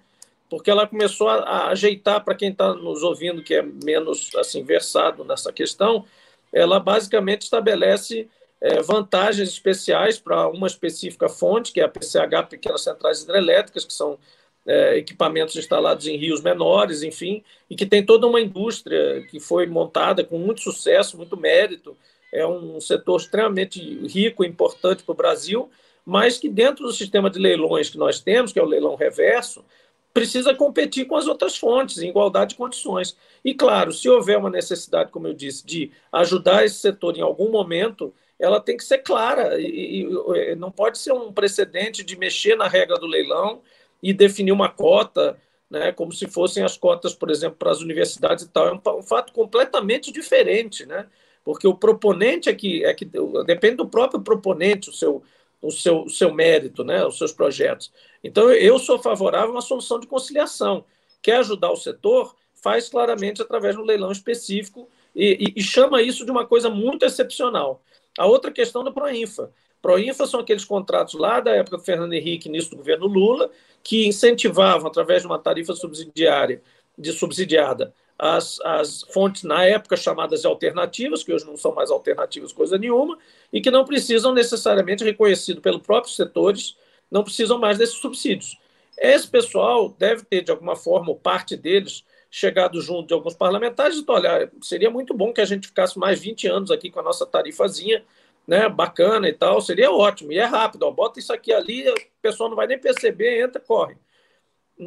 [0.52, 4.62] Porque ela começou a, a ajeitar para quem está nos ouvindo que é menos assim
[4.62, 6.04] versado nessa questão,
[6.52, 8.28] ela basicamente estabelece
[8.60, 13.94] é, vantagens especiais para uma específica fonte, que é a PCH, pequenas centrais hidrelétricas, que
[13.94, 14.18] são
[14.66, 19.66] é, equipamentos instalados em rios menores, enfim, e que tem toda uma indústria que foi
[19.66, 21.96] montada com muito sucesso, muito mérito.
[22.30, 25.70] É um setor extremamente rico e importante para o Brasil,
[26.04, 29.64] mas que dentro do sistema de leilões que nós temos, que é o leilão reverso,
[30.12, 33.16] precisa competir com as outras fontes em igualdade de condições.
[33.44, 37.50] E claro, se houver uma necessidade, como eu disse, de ajudar esse setor em algum
[37.50, 42.56] momento, ela tem que ser clara e, e não pode ser um precedente de mexer
[42.56, 43.62] na regra do leilão
[44.02, 45.38] e definir uma cota,
[45.70, 48.66] né, como se fossem as cotas, por exemplo, para as universidades e tal.
[48.66, 51.06] É um, um fato completamente diferente, né?
[51.44, 53.04] Porque o proponente é que, é que
[53.46, 55.22] depende do próprio proponente, o seu,
[55.60, 57.92] o seu, o seu mérito, né, os seus projetos.
[58.22, 60.84] Então, eu sou favorável a uma solução de conciliação.
[61.20, 62.34] Quer ajudar o setor?
[62.54, 67.04] Faz claramente através do leilão específico e, e, e chama isso de uma coisa muito
[67.04, 67.82] excepcional.
[68.18, 69.50] A outra questão do Proinfa.
[69.80, 73.50] Proinfa são aqueles contratos lá da época do Fernando Henrique, início do governo Lula,
[73.82, 76.62] que incentivavam, através de uma tarifa subsidiária,
[76.96, 81.90] de subsidiada, as, as fontes, na época, chamadas de alternativas, que hoje não são mais
[81.90, 83.18] alternativas coisa nenhuma,
[83.52, 86.76] e que não precisam necessariamente, reconhecido pelos próprios setores,
[87.12, 88.58] não precisam mais desses subsídios.
[88.96, 94.00] Esse pessoal deve ter, de alguma forma, parte deles, chegado junto de alguns parlamentares e
[94.00, 97.02] dito, olha, seria muito bom que a gente ficasse mais 20 anos aqui com a
[97.02, 98.02] nossa tarifazinha,
[98.46, 101.94] né, bacana e tal, seria ótimo, e é rápido, ó, bota isso aqui ali, o
[102.22, 103.96] pessoal não vai nem perceber, entra, corre.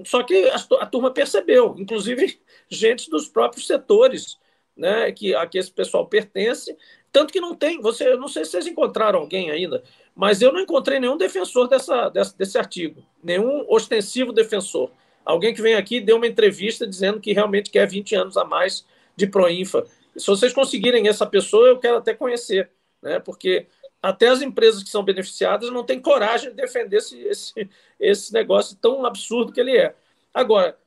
[0.04, 4.38] Só que a, a turma percebeu, inclusive gente dos próprios setores
[4.76, 6.76] né, que a que esse pessoal pertence,
[7.12, 9.84] tanto que não tem, você, eu não sei se vocês encontraram alguém ainda,
[10.16, 14.90] mas eu não encontrei nenhum defensor dessa, dessa, desse artigo, nenhum ostensivo defensor.
[15.26, 18.86] Alguém que vem aqui deu uma entrevista dizendo que realmente quer 20 anos a mais
[19.16, 19.86] de Proinfa.
[20.16, 22.70] Se vocês conseguirem essa pessoa, eu quero até conhecer,
[23.02, 23.20] né?
[23.20, 23.68] porque
[24.02, 28.78] até as empresas que são beneficiadas não têm coragem de defender esse, esse, esse negócio
[28.78, 29.96] tão absurdo que ele é.
[30.34, 30.78] Agora,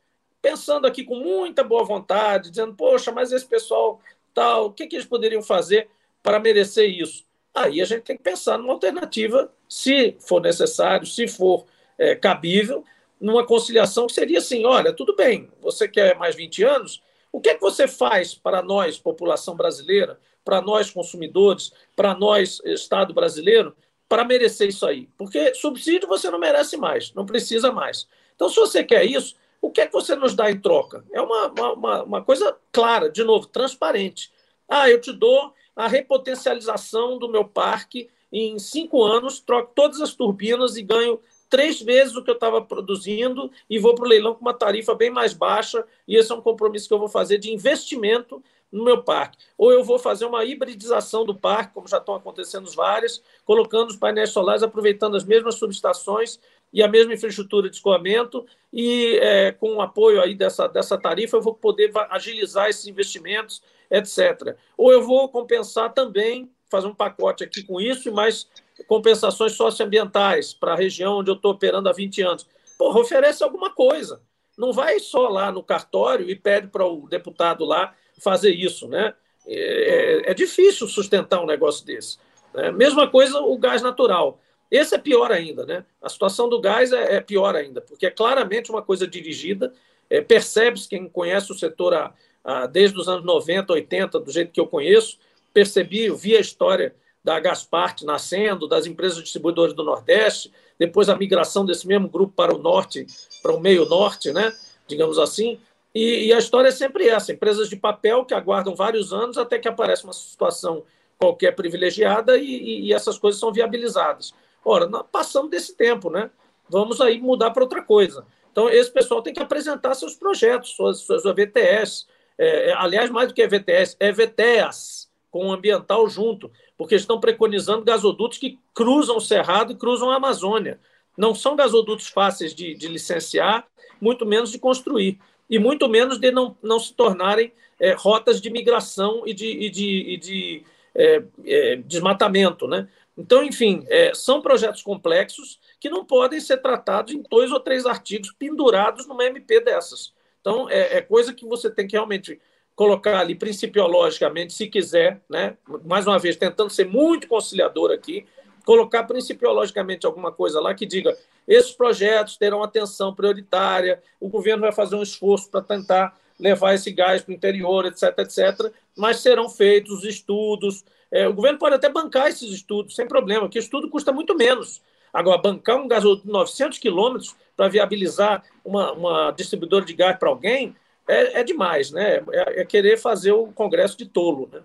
[0.40, 4.00] pensando aqui com muita boa vontade, dizendo, poxa, mas esse pessoal
[4.32, 5.90] tal, o que, que eles poderiam fazer
[6.22, 7.27] para merecer isso?
[7.58, 11.66] Aí a gente tem que pensar numa alternativa, se for necessário, se for
[11.98, 12.84] é, cabível,
[13.20, 17.50] numa conciliação que seria assim: olha, tudo bem, você quer mais 20 anos, o que
[17.50, 23.76] é que você faz para nós, população brasileira, para nós, consumidores, para nós, Estado brasileiro,
[24.08, 25.08] para merecer isso aí?
[25.18, 28.08] Porque subsídio você não merece mais, não precisa mais.
[28.34, 31.04] Então, se você quer isso, o que é que você nos dá em troca?
[31.12, 34.30] É uma, uma, uma coisa clara, de novo, transparente.
[34.68, 40.12] Ah, eu te dou a repotencialização do meu parque em cinco anos, troco todas as
[40.12, 44.34] turbinas e ganho três vezes o que eu estava produzindo e vou para o leilão
[44.34, 45.84] com uma tarifa bem mais baixa.
[46.06, 49.38] E esse é um compromisso que eu vou fazer de investimento no meu parque.
[49.56, 53.96] Ou eu vou fazer uma hibridização do parque, como já estão acontecendo várias, colocando os
[53.96, 56.40] painéis solares, aproveitando as mesmas subestações
[56.72, 61.36] e a mesma infraestrutura de escoamento, e é, com o apoio aí dessa, dessa tarifa,
[61.36, 64.56] eu vou poder agilizar esses investimentos, etc.
[64.76, 68.48] Ou eu vou compensar também, fazer um pacote aqui com isso, e mais
[68.86, 72.46] compensações socioambientais para a região onde eu estou operando há 20 anos.
[72.76, 74.20] Porra, oferece alguma coisa.
[74.56, 79.14] Não vai só lá no cartório e pede para o deputado lá fazer isso, né?
[79.46, 82.18] É, é, é difícil sustentar um negócio desse.
[82.52, 82.70] Né?
[82.70, 84.40] Mesma coisa o gás natural.
[84.70, 85.84] Esse é pior ainda, né?
[86.00, 89.72] A situação do gás é, é pior ainda, porque é claramente uma coisa dirigida.
[90.10, 94.60] É, Percebe-se, quem conhece o setor a, desde os anos 90, 80, do jeito que
[94.60, 95.18] eu conheço,
[95.52, 101.66] percebi, vi a história da Gaspart nascendo, das empresas distribuidoras do Nordeste, depois a migração
[101.66, 103.06] desse mesmo grupo para o norte,
[103.42, 104.52] para o meio norte, né?
[104.88, 105.60] digamos assim.
[105.94, 109.58] E, e, a história é sempre essa: empresas de papel que aguardam vários anos até
[109.58, 110.82] que aparece uma situação
[111.18, 114.32] qualquer privilegiada e, e, e essas coisas são viabilizadas.
[114.68, 116.30] Ora, passamos desse tempo, né?
[116.68, 118.26] Vamos aí mudar para outra coisa.
[118.52, 122.06] Então, esse pessoal tem que apresentar seus projetos, suas, suas VTS.
[122.36, 127.18] É, é, aliás, mais do que VTS, é VTEAS, com o ambiental junto, porque estão
[127.18, 130.78] preconizando gasodutos que cruzam o Cerrado e cruzam a Amazônia.
[131.16, 133.66] Não são gasodutos fáceis de, de licenciar,
[133.98, 138.50] muito menos de construir, e muito menos de não, não se tornarem é, rotas de
[138.50, 142.68] migração e de, e de, e de é, é, desmatamento.
[142.68, 142.86] Né?
[143.18, 147.84] Então, enfim, é, são projetos complexos que não podem ser tratados em dois ou três
[147.84, 150.14] artigos pendurados numa MP dessas.
[150.40, 152.40] Então, é, é coisa que você tem que realmente
[152.76, 155.56] colocar ali principiologicamente, se quiser, né?
[155.84, 158.24] mais uma vez, tentando ser muito conciliador aqui,
[158.64, 164.70] colocar principiologicamente alguma coisa lá que diga esses projetos terão atenção prioritária, o governo vai
[164.70, 169.48] fazer um esforço para tentar levar esse gás para o interior, etc, etc, mas serão
[169.48, 170.84] feitos estudos.
[171.10, 174.82] É, o governo pode até bancar esses estudos, sem problema, porque estudo custa muito menos.
[175.12, 180.28] Agora, bancar um gasoduto de 900 quilômetros para viabilizar uma, uma distribuidora de gás para
[180.28, 180.76] alguém
[181.08, 182.22] é, é, demais, né?
[182.32, 184.60] É, é, querer fazer o Congresso de tolo, né?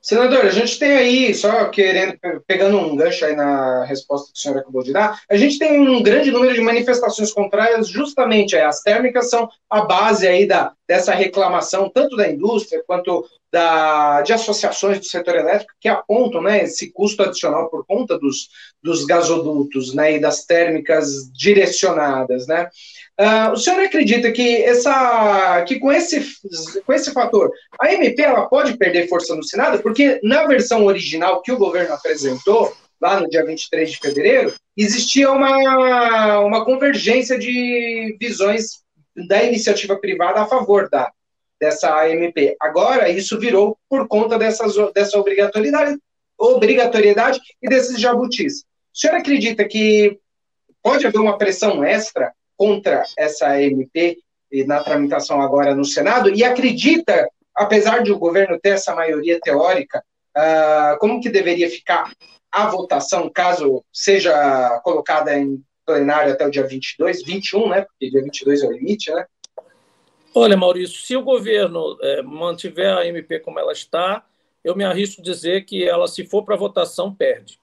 [0.00, 4.40] Senador, a gente tem aí, só querendo, pegando um gancho aí na resposta que o
[4.40, 8.62] senhor acabou de dar, a gente tem um grande número de manifestações contrárias justamente aí.
[8.62, 14.32] As térmicas são a base aí da, dessa reclamação, tanto da indústria quanto da, de
[14.32, 18.48] associações do setor elétrico que apontam né, esse custo adicional por conta dos,
[18.82, 22.46] dos gasodutos né, e das térmicas direcionadas.
[22.46, 22.68] Né?
[23.18, 26.24] Uh, o senhor acredita que, essa, que com, esse,
[26.84, 29.82] com esse fator a MP ela pode perder força no Senado?
[29.82, 35.30] Porque na versão original que o governo apresentou, lá no dia 23 de fevereiro, existia
[35.30, 38.82] uma, uma convergência de visões
[39.28, 41.10] da iniciativa privada a favor da,
[41.60, 42.56] dessa AMP.
[42.60, 45.98] Agora, isso virou por conta dessas, dessa obrigatoriedade,
[46.38, 48.60] obrigatoriedade e desses jabutis.
[48.94, 50.18] O senhor acredita que
[50.82, 54.18] pode haver uma pressão extra contra essa AMP
[54.66, 56.30] na tramitação agora no Senado?
[56.30, 60.02] E acredita, apesar de o governo ter essa maioria teórica,
[60.36, 62.12] uh, como que deveria ficar
[62.50, 67.82] a votação, caso seja colocada em plenário até o dia 22, 21, né?
[67.82, 69.24] Porque dia 22 é o limite, né?
[70.34, 74.24] Olha, Maurício, se o governo é, mantiver a MP como ela está,
[74.62, 77.58] eu me arrisco dizer que ela, se for para votação, perde.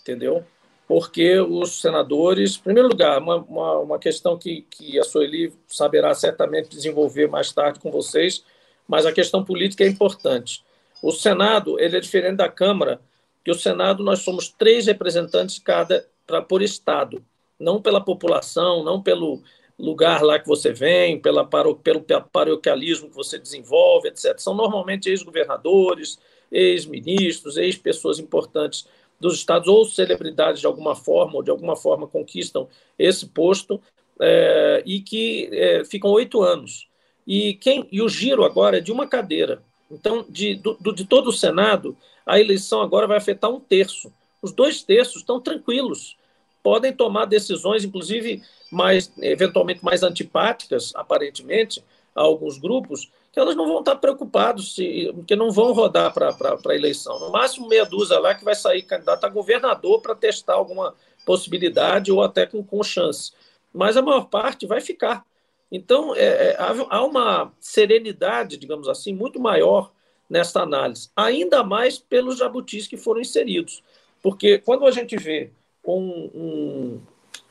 [0.00, 0.44] Entendeu?
[0.86, 6.14] Porque os senadores, em primeiro lugar, uma, uma, uma questão que, que a Sueli saberá
[6.14, 8.44] certamente desenvolver mais tarde com vocês,
[8.86, 10.64] mas a questão política é importante.
[11.02, 13.00] O Senado ele é diferente da Câmara,
[13.44, 17.24] que o Senado nós somos três representantes cada pra, por estado,
[17.58, 19.42] não pela população, não pelo
[19.78, 21.44] lugar lá que você vem, pela,
[21.82, 24.38] pelo paroquialismo que você desenvolve, etc.
[24.38, 26.18] São normalmente ex-governadores,
[26.50, 28.86] ex-ministros, ex-pessoas importantes
[29.20, 33.80] dos estados ou celebridades de alguma forma ou de alguma forma conquistam esse posto
[34.20, 36.88] é, e que é, ficam oito anos.
[37.26, 39.62] E, quem, e o giro agora é de uma cadeira.
[39.90, 44.12] Então, de, do, de todo o Senado, a eleição agora vai afetar um terço.
[44.42, 46.16] Os dois terços estão tranquilos
[46.64, 48.42] podem tomar decisões, inclusive
[48.74, 51.82] mais eventualmente mais antipáticas, aparentemente,
[52.14, 56.36] a alguns grupos, que elas não vão estar preocupados, se, porque não vão rodar para
[56.66, 57.18] a eleição.
[57.18, 62.12] No máximo, meia dúzia lá que vai sair candidato a governador para testar alguma possibilidade
[62.12, 63.32] ou até com, com chance.
[63.72, 65.24] Mas a maior parte vai ficar.
[65.70, 69.90] Então, é, é, há uma serenidade, digamos assim, muito maior
[70.30, 73.82] nessa análise, ainda mais pelos jabutis que foram inseridos.
[74.22, 75.50] Porque quando a gente vê
[75.84, 77.02] um, um,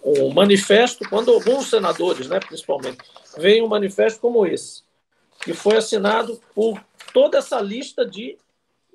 [0.04, 2.98] um manifesto, quando alguns senadores, né, principalmente,
[3.38, 4.84] veem um manifesto como esse,
[5.42, 6.80] que foi assinado por
[7.14, 8.38] toda essa lista de,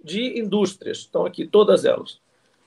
[0.02, 2.20] de indústrias, estão aqui todas elas.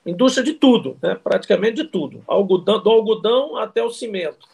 [0.05, 4.47] Indústria de tudo, né, praticamente de tudo, algodão, do algodão até o cimento,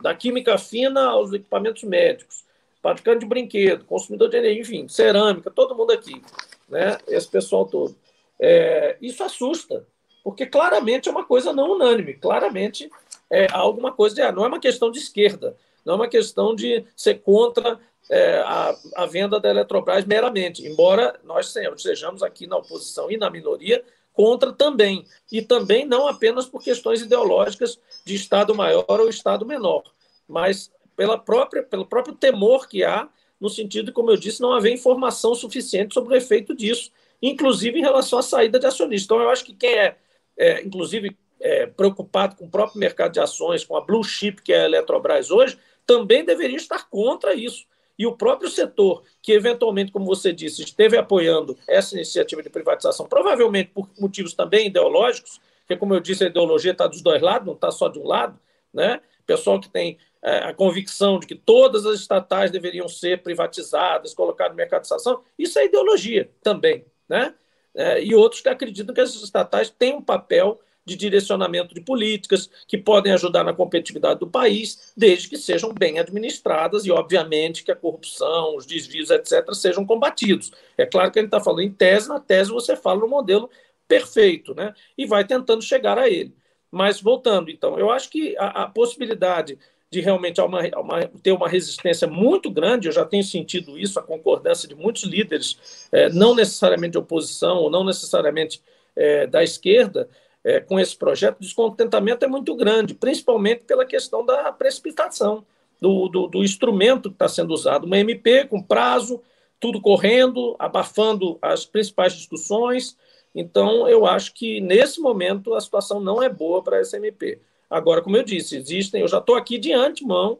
[0.00, 2.44] da química fina aos equipamentos médicos,
[2.80, 6.22] fabricante de brinquedo, consumidor de energia, enfim, cerâmica, todo mundo aqui,
[6.68, 7.96] né, esse pessoal todo.
[8.38, 9.84] É, isso assusta,
[10.22, 12.88] porque claramente é uma coisa não unânime, claramente
[13.32, 14.20] é alguma coisa de.
[14.20, 18.38] Ah, não é uma questão de esquerda, não é uma questão de ser contra é,
[18.40, 23.82] a, a venda da Eletrobras meramente, embora nós sejamos aqui na oposição e na minoria
[24.12, 29.82] contra também, e também não apenas por questões ideológicas de Estado maior ou Estado menor,
[30.28, 33.08] mas pela própria, pelo próprio temor que há,
[33.40, 36.90] no sentido como eu disse, não haver informação suficiente sobre o efeito disso,
[37.22, 39.06] inclusive em relação à saída de acionistas.
[39.06, 39.96] Então, eu acho que quem é
[40.36, 44.52] é, inclusive é, preocupado com o próprio mercado de ações, com a blue chip que
[44.52, 47.66] é a Eletrobras hoje, também deveria estar contra isso.
[47.98, 53.06] E o próprio setor, que eventualmente, como você disse, esteve apoiando essa iniciativa de privatização,
[53.06, 57.46] provavelmente por motivos também ideológicos, porque, como eu disse, a ideologia está dos dois lados,
[57.46, 58.38] não está só de um lado,
[58.72, 59.00] né?
[59.26, 64.52] Pessoal que tem é, a convicção de que todas as estatais deveriam ser privatizadas, colocadas
[64.52, 67.34] no mercado de ação, isso é ideologia também, né?
[67.74, 72.50] é, e outros que acreditam que as estatais têm um papel de direcionamento de políticas
[72.66, 77.70] que podem ajudar na competitividade do país, desde que sejam bem administradas e, obviamente, que
[77.70, 80.50] a corrupção, os desvios, etc., sejam combatidos.
[80.76, 83.48] É claro que a gente está falando em tese, na tese você fala no modelo
[83.86, 84.74] perfeito, né?
[84.96, 86.34] E vai tentando chegar a ele.
[86.70, 89.58] Mas, voltando, então, eu acho que a, a possibilidade
[89.92, 94.02] de realmente uma, uma, ter uma resistência muito grande, eu já tenho sentido isso, a
[94.02, 98.62] concordância de muitos líderes, é, não necessariamente de oposição ou não necessariamente
[98.96, 100.08] é, da esquerda,
[100.44, 105.44] é, com esse projeto, o descontentamento é muito grande, principalmente pela questão da precipitação
[105.80, 107.84] do, do, do instrumento que está sendo usado.
[107.86, 109.22] Uma MP com prazo,
[109.60, 112.96] tudo correndo, abafando as principais discussões.
[113.34, 117.40] Então, eu acho que nesse momento a situação não é boa para essa MP.
[117.70, 120.38] Agora, como eu disse, existem, eu já estou aqui de antemão,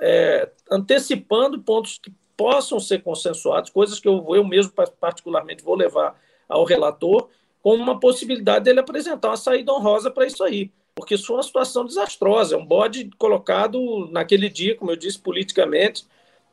[0.00, 6.20] é, antecipando pontos que possam ser consensuados, coisas que eu, eu mesmo particularmente vou levar
[6.48, 7.28] ao relator,
[7.62, 11.42] como uma possibilidade dele apresentar uma saída honrosa para isso aí, porque isso foi uma
[11.42, 16.06] situação desastrosa, é um bode colocado naquele dia, como eu disse, politicamente,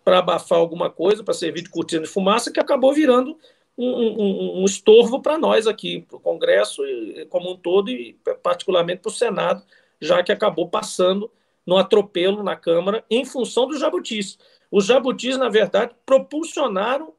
[0.04, 3.38] para abafar alguma coisa, para servir de cortina de fumaça, que acabou virando
[3.78, 6.82] um, um, um estorvo para nós aqui, para o Congresso
[7.30, 9.64] como um todo e particularmente para o Senado,
[10.00, 11.32] já que acabou passando
[11.66, 14.38] no atropelo na Câmara em função dos jabutis.
[14.72, 17.14] Os jabutis, na verdade, propulsionaram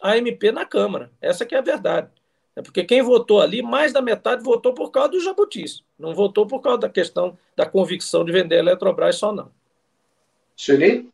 [0.00, 1.10] a MP na Câmara.
[1.20, 2.08] Essa que é a verdade.
[2.58, 5.84] É porque quem votou ali, mais da metade votou por causa dos jabutis.
[5.96, 9.52] Não votou por causa da questão da convicção de vender a Eletrobras só não.
[10.56, 11.08] Sueli?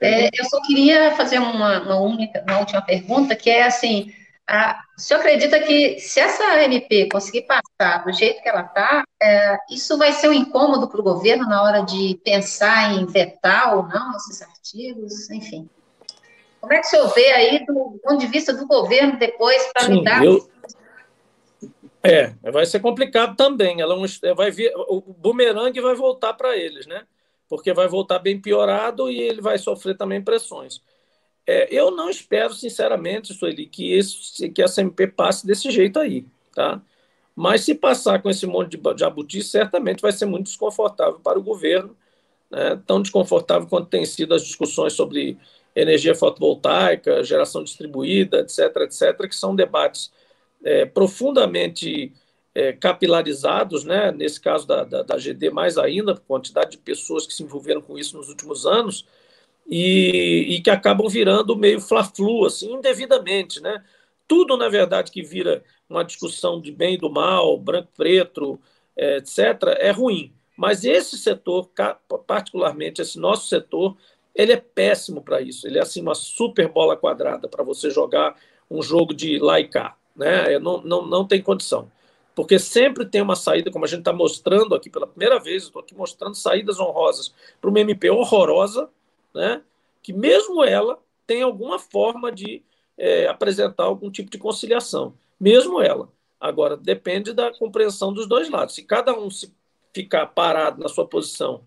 [0.00, 4.10] É, eu só queria fazer uma, uma, única, uma última pergunta, que é assim,
[4.46, 9.04] a, o senhor acredita que se essa MP conseguir passar do jeito que ela está,
[9.22, 13.76] é, isso vai ser um incômodo para o governo na hora de pensar em vetar
[13.76, 15.68] ou não esses artigos, enfim?
[16.66, 19.86] Como é que o senhor vê aí do ponto de vista do governo depois para
[19.86, 20.50] lidar eu...
[22.02, 23.80] É, vai ser complicado também.
[23.80, 27.04] Ela é vai vir, o bumerangue vai voltar para eles, né?
[27.48, 30.80] Porque vai voltar bem piorado e ele vai sofrer também pressões.
[31.46, 36.26] É, eu não espero, sinceramente, Sueli, que, esse, que a CMP passe desse jeito aí,
[36.52, 36.82] tá?
[37.34, 41.42] Mas se passar com esse monte de jabuti, certamente vai ser muito desconfortável para o
[41.42, 41.96] governo,
[42.50, 42.80] né?
[42.86, 45.38] tão desconfortável quanto tem sido as discussões sobre
[45.76, 50.10] energia fotovoltaica, geração distribuída, etc., etc., que são debates
[50.64, 52.12] é, profundamente
[52.54, 54.10] é, capilarizados, né?
[54.10, 57.82] nesse caso da, da, da GD mais ainda, por quantidade de pessoas que se envolveram
[57.82, 59.06] com isso nos últimos anos,
[59.68, 63.84] e, e que acabam virando meio fla-flu, assim, indevidamente, né?
[64.26, 68.58] Tudo, na verdade, que vira uma discussão de bem e do mal, branco-preto,
[68.96, 69.38] é, etc.,
[69.78, 70.32] é ruim.
[70.56, 71.70] Mas esse setor,
[72.26, 73.96] particularmente esse nosso setor,
[74.36, 75.66] ele é péssimo para isso.
[75.66, 78.36] Ele é assim uma super bola quadrada para você jogar
[78.70, 79.40] um jogo de
[79.72, 79.96] cá.
[80.14, 80.58] Né?
[80.58, 81.90] Não, não, não tem condição.
[82.34, 85.80] Porque sempre tem uma saída, como a gente está mostrando aqui pela primeira vez, estou
[85.80, 88.90] aqui mostrando saídas honrosas para uma MP horrorosa,
[89.34, 89.62] né?
[90.02, 92.62] que mesmo ela tem alguma forma de
[92.98, 96.10] é, apresentar algum tipo de conciliação, mesmo ela.
[96.38, 98.74] Agora, depende da compreensão dos dois lados.
[98.74, 99.50] Se cada um se
[99.94, 101.62] ficar parado na sua posição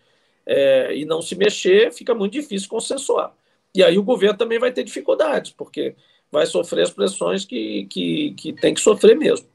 [0.52, 3.32] é, e não se mexer, fica muito difícil consensuar.
[3.72, 5.94] E aí o governo também vai ter dificuldades, porque
[6.30, 9.46] vai sofrer as pressões que, que, que tem que sofrer mesmo.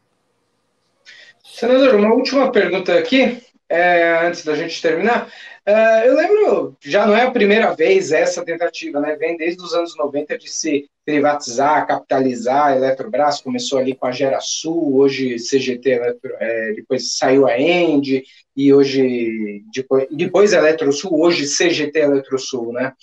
[1.43, 5.27] Senador, uma última pergunta aqui, é, antes da gente terminar.
[5.67, 9.15] Uh, eu lembro, já não é a primeira vez essa tentativa, né?
[9.15, 14.11] Vem desde os anos 90 de se privatizar, capitalizar a Eletrobras, começou ali com a
[14.11, 18.23] Gerasul, hoje CGT, é, depois saiu a End,
[18.55, 22.93] e hoje, depois, depois a Eletrosul, hoje CGT Eletrosul, né?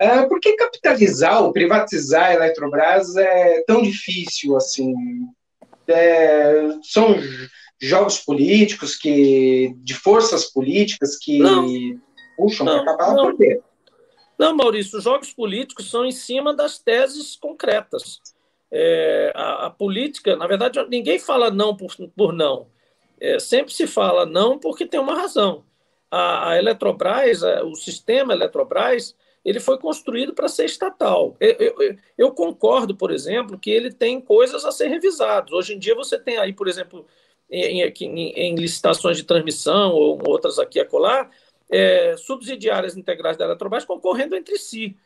[0.00, 4.94] Uh, por que capitalizar ou privatizar a Eletrobras é tão difícil assim?
[5.88, 7.16] É, são
[7.80, 11.66] jogos políticos, que de forças políticas que não,
[12.36, 13.36] puxam para acabar não.
[14.38, 18.20] Não, Maurício, os jogos políticos são em cima das teses concretas.
[18.70, 22.68] É, a, a, política, na verdade, ninguém fala não por, por não.
[23.20, 25.64] É, sempre se fala não porque tem uma razão.
[26.10, 31.36] A, a Eletrobras, a, o sistema Eletrobras, ele foi construído para ser estatal.
[31.40, 35.50] Eu, eu, eu, concordo, por exemplo, que ele tem coisas a ser revisadas.
[35.52, 37.06] Hoje em dia você tem aí, por exemplo,
[37.50, 41.30] em, em, em licitações de transmissão ou outras aqui a colar,
[41.70, 44.96] é, subsidiárias integrais da Eletrobras concorrendo entre si.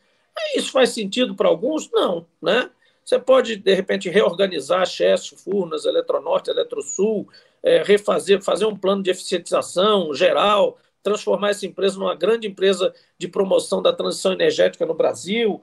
[0.55, 1.89] Isso faz sentido para alguns?
[1.91, 2.25] Não.
[2.41, 2.69] Né?
[3.03, 7.27] Você pode, de repente, reorganizar Chess, Furnas, Eletronorte, Eletrosul,
[7.61, 13.27] é, refazer, fazer um plano de eficientização geral, transformar essa empresa numa grande empresa de
[13.27, 15.61] promoção da transição energética no Brasil,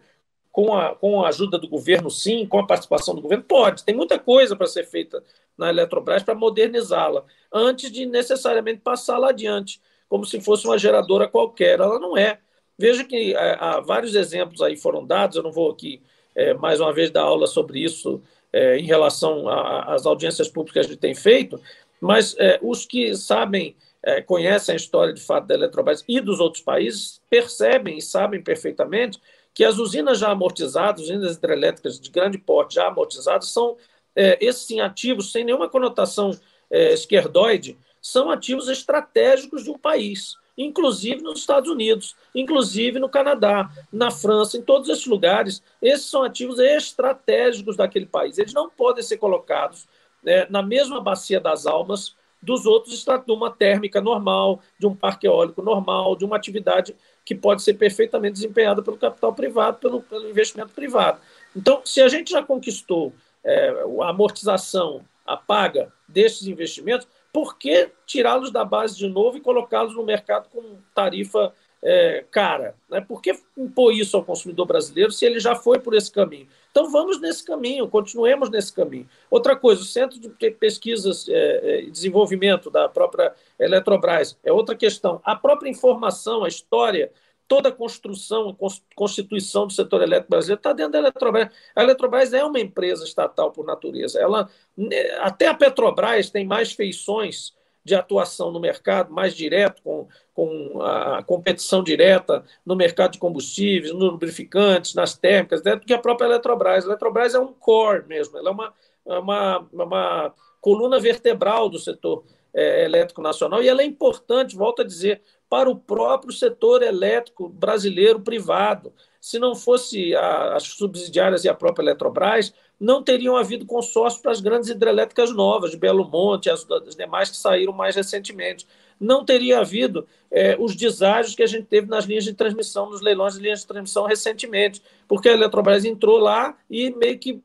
[0.53, 3.45] com a, com a ajuda do governo, sim, com a participação do governo?
[3.45, 5.22] Pode, tem muita coisa para ser feita
[5.57, 11.79] na Eletrobras para modernizá-la, antes de necessariamente passá-la adiante, como se fosse uma geradora qualquer.
[11.79, 12.39] Ela não é.
[12.79, 16.03] Veja que é, há vários exemplos aí foram dados, eu não vou aqui
[16.35, 18.23] é, mais uma vez dar aula sobre isso
[18.53, 21.61] é, em relação às audiências públicas que a gente tem feito,
[22.01, 26.41] mas é, os que sabem, é, conhecem a história de fato da Eletrobras e dos
[26.41, 29.21] outros países, percebem e sabem perfeitamente
[29.53, 33.77] que as usinas já amortizadas, usinas hidrelétricas de grande porte já amortizadas, são
[34.21, 36.39] é, esses ativos sem nenhuma conotação
[36.71, 43.71] é, esquerdoide, são ativos estratégicos de um país, inclusive nos Estados Unidos, inclusive no Canadá,
[43.91, 45.62] na França, em todos esses lugares.
[45.81, 48.37] Esses são ativos estratégicos daquele país.
[48.37, 49.89] Eles não podem ser colocados
[50.23, 55.27] né, na mesma bacia das almas dos outros de uma térmica normal, de um parque
[55.27, 56.95] eólico normal, de uma atividade
[57.25, 61.21] que pode ser perfeitamente desempenhada pelo capital privado, pelo, pelo investimento privado.
[61.57, 63.12] Então, se a gente já conquistou
[63.45, 63.70] é,
[64.03, 69.95] a amortização, a paga desses investimentos, por que tirá-los da base de novo e colocá-los
[69.95, 72.74] no mercado com tarifa é, cara?
[72.88, 73.01] Né?
[73.01, 76.47] Por que impor isso ao consumidor brasileiro se ele já foi por esse caminho?
[76.70, 79.09] Então vamos nesse caminho, continuemos nesse caminho.
[79.30, 84.74] Outra coisa, o Centro de Pesquisas é, é, e Desenvolvimento da própria Eletrobras é outra
[84.74, 85.20] questão.
[85.24, 87.11] A própria informação, a história
[87.51, 88.57] toda a construção,
[88.95, 91.51] constituição do setor elétrico brasileiro está dentro da Eletrobras.
[91.75, 94.21] A Eletrobras é uma empresa estatal por natureza.
[94.21, 97.53] Ela, né, até a Petrobras tem mais feições
[97.85, 103.93] de atuação no mercado, mais direto, com, com a competição direta no mercado de combustíveis,
[103.93, 106.85] nos lubrificantes, nas térmicas, do que a própria Eletrobras.
[106.85, 108.73] A Eletrobras é um core mesmo, ela é uma,
[109.05, 112.23] uma, uma coluna vertebral do setor
[112.55, 115.21] é, elétrico nacional e ela é importante, volto a dizer,
[115.51, 118.93] para o próprio setor elétrico brasileiro privado.
[119.21, 124.31] Se não fosse a, as subsidiárias e a própria Eletrobras, não teriam havido consórcio para
[124.31, 128.65] as grandes hidrelétricas novas, de Belo Monte, as, as demais que saíram mais recentemente.
[128.99, 133.01] Não teria havido é, os deságios que a gente teve nas linhas de transmissão, nos
[133.01, 137.43] leilões de linhas de transmissão recentemente, porque a Eletrobras entrou lá e meio que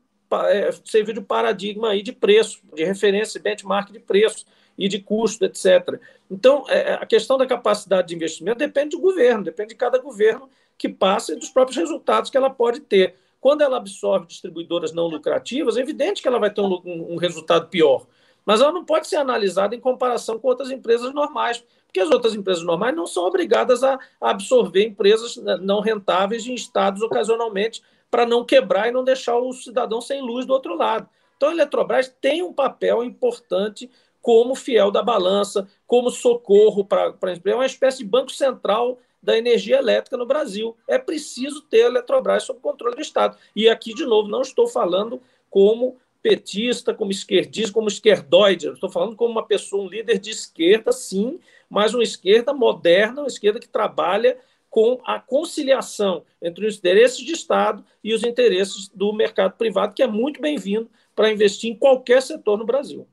[0.48, 4.46] é, serviu de paradigma aí de preço, de referência, benchmark de preço
[4.78, 6.00] e de custo, etc.
[6.30, 9.98] Então, é, é, a questão da capacidade de investimento depende do governo, depende de cada
[9.98, 13.14] governo que passa e dos próprios resultados que ela pode ter.
[13.40, 17.16] Quando ela absorve distribuidoras não lucrativas, é evidente que ela vai ter um, um, um
[17.16, 18.06] resultado pior.
[18.44, 22.34] Mas ela não pode ser analisada em comparação com outras empresas normais, porque as outras
[22.34, 28.44] empresas normais não são obrigadas a absorver empresas não rentáveis em estados ocasionalmente para não
[28.44, 31.08] quebrar e não deixar o cidadão sem luz do outro lado.
[31.36, 33.90] Então, a Eletrobras tem um papel importante
[34.26, 37.40] como fiel da balança, como socorro para a empresa.
[37.44, 40.76] É uma espécie de banco central da energia elétrica no Brasil.
[40.88, 43.38] É preciso ter a Eletrobras sob controle do Estado.
[43.54, 48.66] E aqui, de novo, não estou falando como petista, como esquerdista, como esquerdoide.
[48.66, 51.38] estou falando como uma pessoa, um líder de esquerda, sim,
[51.70, 54.36] mas uma esquerda moderna, uma esquerda que trabalha
[54.68, 60.02] com a conciliação entre os interesses de Estado e os interesses do mercado privado, que
[60.02, 63.06] é muito bem-vindo para investir em qualquer setor no Brasil.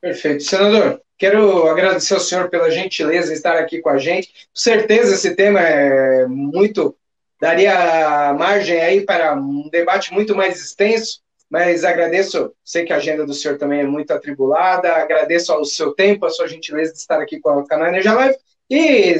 [0.00, 0.42] Perfeito.
[0.42, 4.28] Senador, quero agradecer ao senhor pela gentileza de estar aqui com a gente.
[4.28, 6.96] Com certeza esse tema é muito.
[7.40, 11.20] daria margem aí para um debate muito mais extenso,
[11.50, 15.92] mas agradeço, sei que a agenda do senhor também é muito atribulada, agradeço ao seu
[15.92, 18.36] tempo, a sua gentileza de estar aqui com o canal Energia Live,
[18.70, 19.14] e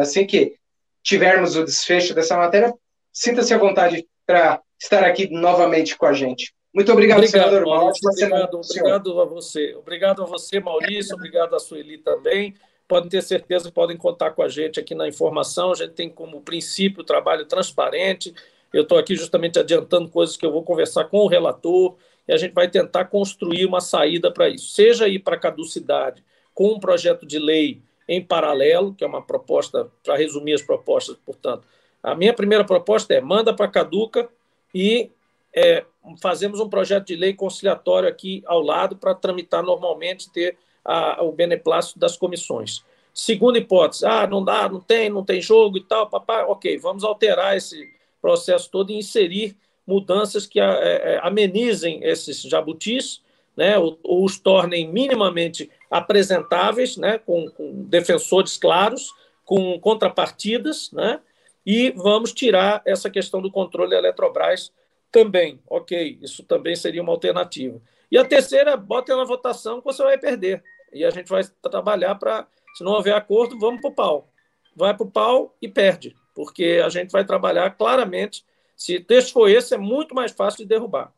[0.00, 0.56] assim que
[1.02, 2.72] tivermos o desfecho dessa matéria,
[3.12, 6.54] sinta-se à vontade para estar aqui novamente com a gente.
[6.74, 7.66] Muito obrigado, obrigado senador.
[7.66, 9.74] Maurício, obrigado, obrigado a você.
[9.76, 11.14] Obrigado a você, Maurício.
[11.14, 12.54] Obrigado a Sueli também.
[12.88, 15.70] Podem ter certeza que podem contar com a gente aqui na informação.
[15.70, 18.34] A gente tem como princípio o trabalho transparente.
[18.72, 21.94] Eu estou aqui justamente adiantando coisas que eu vou conversar com o relator
[22.26, 24.74] e a gente vai tentar construir uma saída para isso.
[24.74, 29.22] Seja ir para a caducidade com um projeto de lei em paralelo, que é uma
[29.22, 31.66] proposta, para resumir as propostas, portanto.
[32.02, 34.28] A minha primeira proposta é manda para a caduca
[34.74, 35.10] e
[35.54, 35.84] é,
[36.20, 41.32] fazemos um projeto de lei conciliatório aqui ao lado para tramitar normalmente, ter a, o
[41.32, 42.84] beneplácito das comissões.
[43.12, 47.04] Segunda hipótese, ah, não dá, não tem, não tem jogo e tal, papai, ok, vamos
[47.04, 47.88] alterar esse
[48.20, 53.22] processo todo e inserir mudanças que é, é, amenizem esses jabutis,
[53.56, 59.12] né, ou, ou, os tornem minimamente apresentáveis, né, com, com defensores claros,
[59.44, 61.20] com contrapartidas, né,
[61.64, 64.72] e vamos tirar essa questão do controle Eletrobras
[65.14, 67.80] também, ok, isso também seria uma alternativa.
[68.10, 70.60] E a terceira, bota na votação que você vai perder.
[70.92, 74.28] E a gente vai trabalhar para, se não houver acordo, vamos para o pau.
[74.74, 78.44] Vai para o pau e perde, porque a gente vai trabalhar claramente.
[78.76, 81.12] Se texto for esse, é muito mais fácil de derrubar.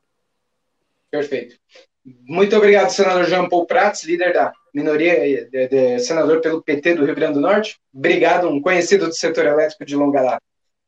[1.11, 1.57] Perfeito.
[2.05, 7.05] Muito obrigado, senador Jean Paul Prats, líder da minoria, de, de, senador pelo PT do
[7.07, 7.81] Rio Grande do Norte.
[7.95, 10.43] Obrigado, um conhecido do setor elétrico de longa data.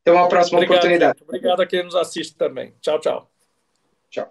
[0.08, 1.18] Até uma próxima obrigado, oportunidade.
[1.18, 1.28] Gente.
[1.28, 2.74] Obrigado a quem nos assiste também.
[2.80, 3.30] Tchau, tchau.
[4.10, 4.28] Tchau.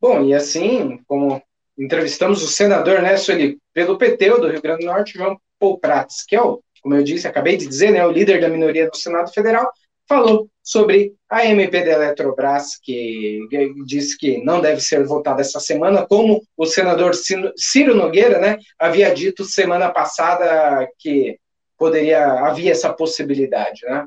[0.00, 1.42] Bom, e assim, como
[1.78, 6.22] entrevistamos o senador, né, Sueli, pelo PT do Rio Grande do Norte, João Paul Prats,
[6.26, 8.96] que é o, como eu disse, acabei de dizer, né, o líder da minoria do
[8.96, 9.70] Senado Federal,
[10.08, 13.40] falou sobre a MP da Eletrobras, que
[13.84, 19.12] disse que não deve ser votada essa semana, como o senador Ciro Nogueira né, havia
[19.12, 21.38] dito semana passada que
[21.78, 23.80] poderia havia essa possibilidade.
[23.84, 24.06] Né?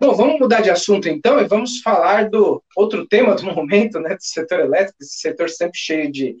[0.00, 4.16] Bom, vamos mudar de assunto então e vamos falar do outro tema do momento, né,
[4.16, 6.36] do setor elétrico, esse setor sempre cheio de,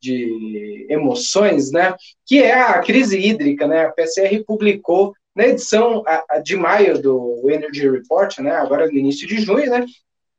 [0.00, 1.94] de emoções, né,
[2.26, 6.02] que é a crise hídrica, né, a PCR publicou na edição
[6.42, 9.86] de maio do Energy Report, né, agora no início de junho, né,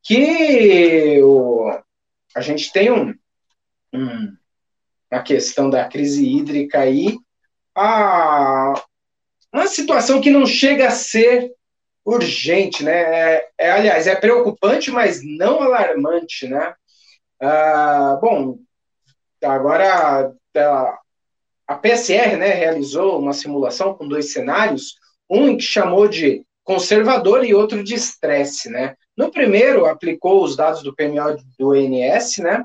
[0.03, 1.71] que o,
[2.35, 3.13] a gente tem um,
[3.93, 4.35] um,
[5.09, 7.17] a questão da crise hídrica aí,
[7.73, 8.73] a,
[9.55, 11.51] uma situação que não chega a ser
[12.03, 12.91] urgente, né,
[13.35, 16.73] é, é aliás, é preocupante, mas não alarmante, né,
[17.41, 18.57] ah, bom,
[19.43, 20.99] agora a,
[21.67, 24.95] a PSR né, realizou uma simulação com dois cenários,
[25.29, 28.95] um que chamou de conservador e outro de estresse, né?
[29.15, 32.63] No primeiro, aplicou os dados do PMO do INS, né?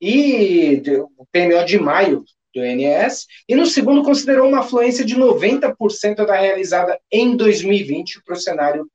[0.00, 0.82] E
[1.16, 2.24] o PMO de maio
[2.54, 8.34] do INS, e no segundo considerou uma afluência de 90% da realizada em 2020 para
[8.34, 8.88] o cenário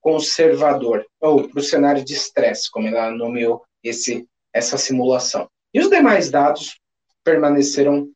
[0.00, 5.48] conservador, ou para o cenário de estresse, como ela nomeou esse, essa simulação.
[5.72, 6.78] E os demais dados
[7.24, 8.08] permaneceram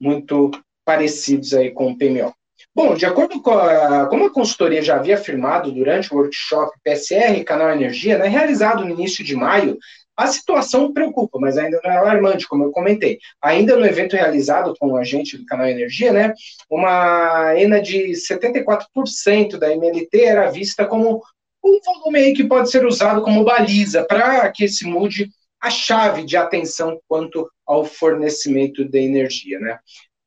[0.00, 0.50] muito
[0.84, 2.32] parecidos aí com o PMO.
[2.74, 7.42] Bom, de acordo com a, como a consultoria já havia afirmado durante o workshop PSR
[7.44, 9.76] Canal Energia, né, realizado no início de maio,
[10.16, 13.18] a situação preocupa, mas ainda não é alarmante, como eu comentei.
[13.40, 16.34] Ainda no evento realizado com o agente do Canal Energia, né,
[16.70, 21.22] uma ENA de 74% da MLT era vista como
[21.64, 26.24] um volume aí que pode ser usado como baliza para que se mude a chave
[26.24, 29.78] de atenção quanto ao fornecimento de energia, né?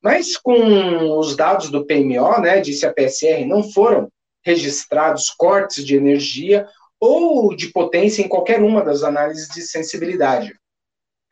[0.01, 4.07] Mas com os dados do PMO, né, disse a PSR, não foram
[4.45, 6.67] registrados cortes de energia
[6.99, 10.53] ou de potência em qualquer uma das análises de sensibilidade.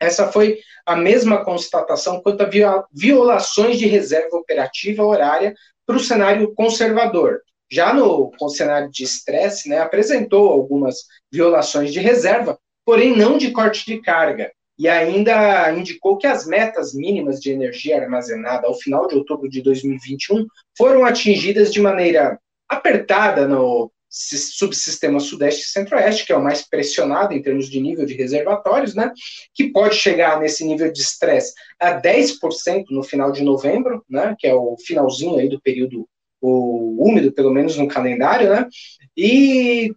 [0.00, 5.54] Essa foi a mesma constatação quanto a violações de reserva operativa horária
[5.86, 7.40] para o cenário conservador.
[7.70, 10.96] Já no cenário de estresse, né, apresentou algumas
[11.32, 16.92] violações de reserva, porém não de corte de carga, e ainda indicou que as metas
[16.94, 20.46] mínimas de energia armazenada ao final de outubro de 2021
[20.76, 22.38] foram atingidas de maneira
[22.68, 28.06] apertada no subsistema Sudeste e Centro-Oeste, que é o mais pressionado em termos de nível
[28.06, 29.12] de reservatórios, né,
[29.52, 34.46] que pode chegar nesse nível de estresse a 10% no final de novembro, né, que
[34.46, 36.08] é o finalzinho aí do período
[36.40, 38.68] o úmido, pelo menos no calendário, né,
[39.16, 39.92] e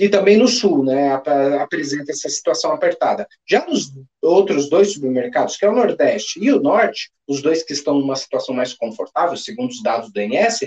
[0.00, 1.12] e também no sul, né,
[1.60, 3.26] apresenta essa situação apertada.
[3.46, 3.92] Já nos
[4.22, 8.16] outros dois supermercados, que é o Nordeste e o Norte, os dois que estão numa
[8.16, 10.60] situação mais confortável, segundo os dados do INS,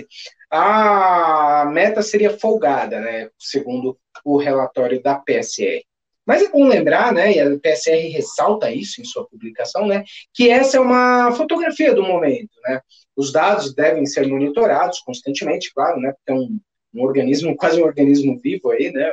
[0.50, 5.84] a meta seria folgada, né, segundo o relatório da PSR.
[6.26, 10.50] Mas é bom lembrar, né, e a PSR ressalta isso em sua publicação, né, que
[10.50, 12.80] essa é uma fotografia do momento, né.
[13.16, 16.58] Os dados devem ser monitorados constantemente, claro, né, porque é um
[16.96, 19.12] um organismo, quase um organismo vivo aí, né?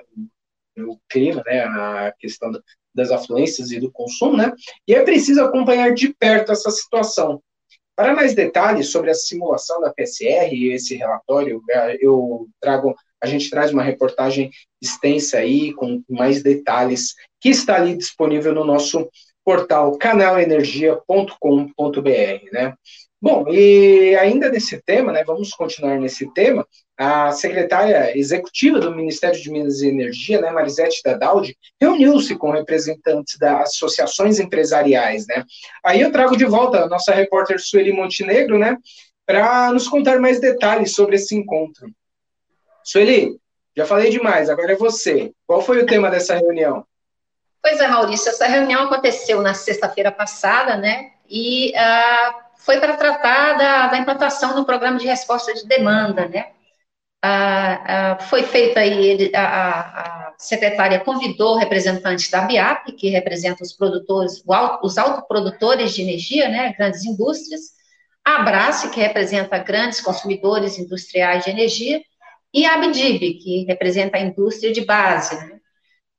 [0.77, 1.63] O, o clima, né?
[1.63, 2.51] A questão
[2.95, 4.51] das afluências e do consumo, né?
[4.87, 7.41] E é preciso acompanhar de perto essa situação.
[7.95, 13.27] Para mais detalhes sobre a simulação da PCR e esse relatório, é, eu trago, a
[13.27, 14.49] gente traz uma reportagem
[14.81, 19.07] extensa aí com mais detalhes que está ali disponível no nosso
[19.43, 22.73] portal canalenergia.com.br, né?
[23.21, 26.67] Bom, e ainda nesse tema, né, vamos continuar nesse tema,
[26.97, 33.37] a secretária executiva do Ministério de Minas e Energia, né, Marisete Dadaldi, reuniu-se com representantes
[33.39, 35.45] das associações empresariais, né.
[35.85, 38.75] Aí eu trago de volta a nossa repórter Sueli Montenegro, né,
[39.25, 41.87] para nos contar mais detalhes sobre esse encontro.
[42.83, 43.37] Sueli,
[43.73, 45.31] já falei demais, agora é você.
[45.47, 46.85] Qual foi o tema dessa reunião?
[47.63, 53.53] Pois é, Maurício, essa reunião aconteceu na sexta-feira passada, né, e uh, foi para tratar
[53.53, 56.47] da, da, implantação do programa de resposta de demanda, né?
[57.25, 63.63] Ah, ah, foi feita aí, ele, a, a, secretária convidou representantes da BIAP, que representa
[63.63, 64.43] os produtores,
[64.83, 67.61] os autoprodutores de energia, né, grandes indústrias,
[68.25, 72.01] a Abrace, que representa grandes consumidores industriais de energia,
[72.53, 75.35] e a Abdib, que representa a indústria de base.
[75.37, 75.59] Né?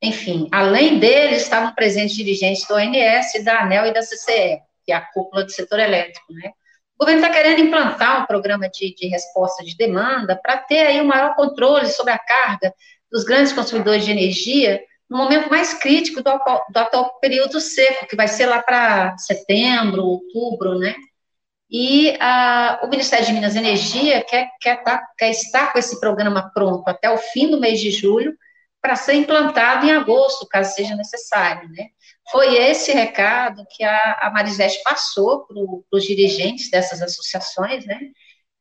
[0.04, 4.96] Enfim, além deles, estavam presentes dirigentes do ONS, da ANEL e da CCE que é
[4.96, 6.52] a cúpula do setor elétrico, né?
[6.96, 11.00] O governo está querendo implantar um programa de, de resposta de demanda para ter aí
[11.00, 12.72] um maior controle sobre a carga
[13.10, 14.80] dos grandes consumidores de energia
[15.10, 16.30] no momento mais crítico do,
[16.70, 20.94] do atual período seco, que vai ser lá para setembro, outubro, né?
[21.68, 25.98] E a, o Ministério de Minas e Energia quer, quer, tá, quer estar com esse
[25.98, 28.36] programa pronto até o fim do mês de julho,
[28.84, 31.86] para ser implantado em agosto, caso seja necessário, né?
[32.30, 35.56] Foi esse recado que a, a Marisete passou para
[35.90, 37.98] os dirigentes dessas associações, né?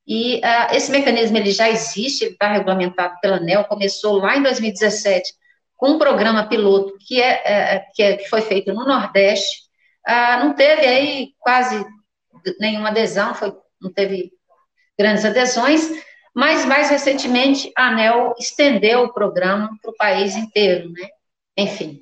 [0.08, 4.44] E uh, esse mecanismo ele já existe, ele está regulamentado pela ANEL, começou lá em
[4.44, 5.30] 2017
[5.76, 9.64] com um programa piloto que, é, é, que, é, que foi feito no Nordeste,
[10.08, 11.86] uh, não teve aí quase
[12.62, 13.52] nenhuma adesão, foi,
[13.82, 14.32] não teve
[14.98, 15.82] grandes adesões,
[16.34, 21.08] mas mais recentemente a ANEL estendeu o programa para o país inteiro, né?
[21.56, 22.02] Enfim,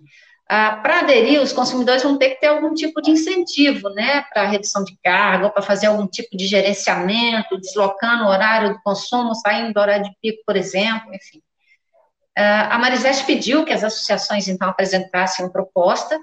[0.53, 4.49] ah, para aderir, os consumidores vão ter que ter algum tipo de incentivo, né, para
[4.49, 9.71] redução de carga, para fazer algum tipo de gerenciamento, deslocando o horário do consumo, saindo
[9.73, 11.41] do horário de pico, por exemplo, enfim.
[12.38, 16.19] Ah, a Marisete pediu que as associações, então, apresentassem uma proposta,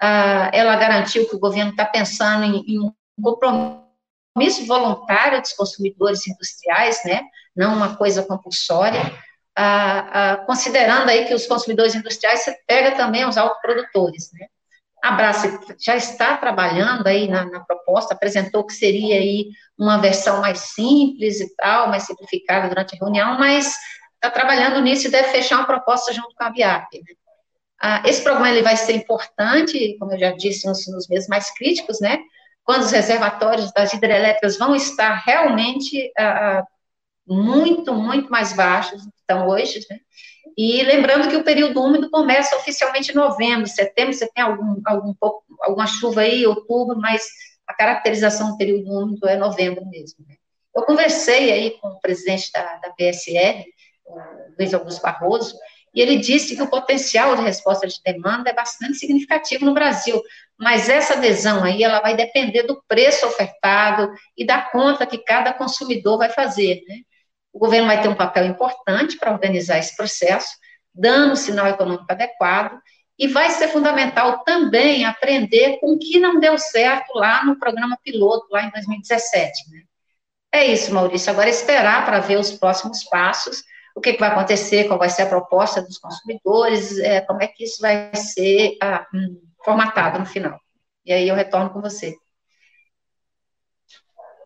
[0.00, 7.00] ah, ela garantiu que o governo está pensando em, um compromisso voluntário dos consumidores industriais,
[7.04, 7.22] né,
[7.54, 9.12] não uma coisa compulsória,
[9.56, 14.46] a, a, considerando aí que os consumidores industriais, você pega também os autoprodutores, né?
[15.02, 15.42] A Brás
[15.80, 21.40] já está trabalhando aí na, na, proposta, apresentou que seria aí uma versão mais simples
[21.40, 23.74] e tal, mais simplificada durante a reunião, mas
[24.14, 26.86] está trabalhando nisso e deve fechar uma proposta junto com a BIAP.
[26.94, 27.14] Né?
[27.80, 31.50] Ah, esse programa ele vai ser importante, como eu já disse, nos, nos meses mais
[31.50, 32.20] críticos, né?
[32.62, 36.64] Quando os reservatórios das hidrelétricas vão estar realmente ah, ah
[37.26, 39.98] muito, muito mais baixos do que estão hoje, né?
[40.56, 45.14] E lembrando que o período úmido começa oficialmente em novembro, setembro, você tem algum, algum
[45.14, 47.26] pouco, alguma chuva aí, outubro, mas
[47.66, 50.24] a caracterização do período úmido é novembro mesmo.
[50.28, 50.34] Né?
[50.74, 52.94] Eu conversei aí com o presidente da, da
[54.04, 54.18] o
[54.58, 55.56] Luiz Augusto Barroso,
[55.94, 60.20] e ele disse que o potencial de resposta de demanda é bastante significativo no Brasil,
[60.58, 65.52] mas essa adesão aí, ela vai depender do preço ofertado e da conta que cada
[65.52, 66.96] consumidor vai fazer, né?
[67.52, 70.48] O governo vai ter um papel importante para organizar esse processo,
[70.94, 72.78] dando o sinal econômico adequado,
[73.18, 77.98] e vai ser fundamental também aprender com o que não deu certo lá no programa
[78.02, 79.70] piloto, lá em 2017.
[79.70, 79.82] Né?
[80.50, 81.30] É isso, Maurício.
[81.30, 83.62] Agora esperar para ver os próximos passos,
[83.94, 87.46] o que, que, vai acontecer, qual vai ser a proposta dos consumidores, é, como é
[87.46, 90.58] que isso vai ser ah, hum, formatado no final.
[91.04, 92.16] E aí eu retorno com você.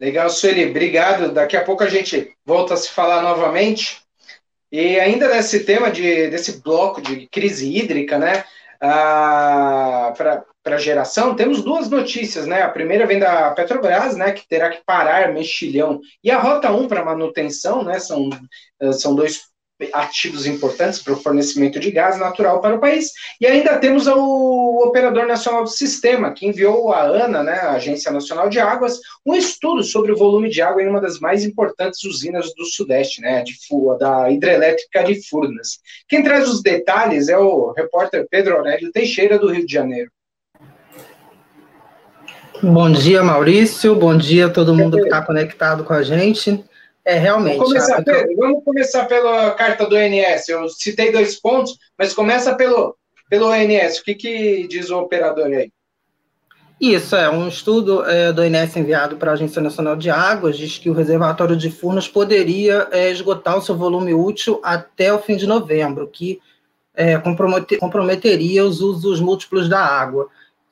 [0.01, 1.33] Legal, Sueli, obrigado.
[1.33, 4.03] Daqui a pouco a gente volta a se falar novamente.
[4.71, 8.45] E ainda nesse tema de, desse bloco de crise hídrica, né?
[8.81, 10.13] Ah,
[10.63, 12.63] para geração, temos duas notícias, né?
[12.63, 14.33] A primeira vem da Petrobras, né?
[14.33, 16.01] Que terá que parar mexilhão.
[16.23, 17.99] E a Rota 1 para manutenção, né?
[17.99, 18.29] São,
[18.93, 19.45] são dois
[19.93, 23.13] ativos importantes para o fornecimento de gás natural para o país.
[23.41, 28.11] E ainda temos o Operador Nacional do Sistema, que enviou à ANA, né, a Agência
[28.11, 32.03] Nacional de Águas, um estudo sobre o volume de água em uma das mais importantes
[32.05, 33.55] usinas do Sudeste, né, de,
[33.99, 35.79] da hidrelétrica de Furnas.
[36.09, 40.11] Quem traz os detalhes é o repórter Pedro Aurélio Teixeira, do Rio de Janeiro.
[42.63, 43.95] Bom dia, Maurício.
[43.95, 46.65] Bom dia a todo mundo que está conectado com a gente.
[47.07, 47.59] É, realmente.
[47.59, 50.49] Vamos começar, pelo, vamos começar pela carta do ONS.
[50.49, 52.97] Eu citei dois pontos, mas começa pelo,
[53.31, 54.01] pelo ONS.
[54.01, 55.71] O que, que diz o operador aí?
[56.81, 60.79] Isso, é um estudo é, do ONS enviado para a Agência Nacional de Águas, diz
[60.79, 65.37] que o reservatório de Furnas poderia é, esgotar o seu volume útil até o fim
[65.37, 66.41] de novembro, que
[66.93, 67.17] é,
[67.79, 70.29] comprometeria os usos múltiplos da água.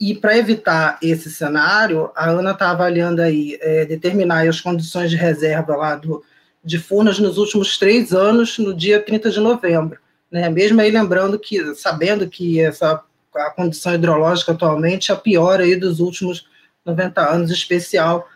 [0.06, 5.16] E para evitar esse cenário, a ANA está avaliando aí é, determinar as condições de
[5.16, 6.22] reserva lá do,
[6.62, 9.98] de Furnas nos últimos três anos, no dia 30 de novembro.
[10.30, 10.50] Né?
[10.50, 13.02] Mesmo aí lembrando que, sabendo que essa
[13.34, 16.46] a condição hidrológica atualmente é a pior aí dos últimos
[16.84, 18.28] 90 anos, especial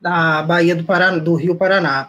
[0.00, 2.08] da Baía do, Paraná, do Rio Paraná.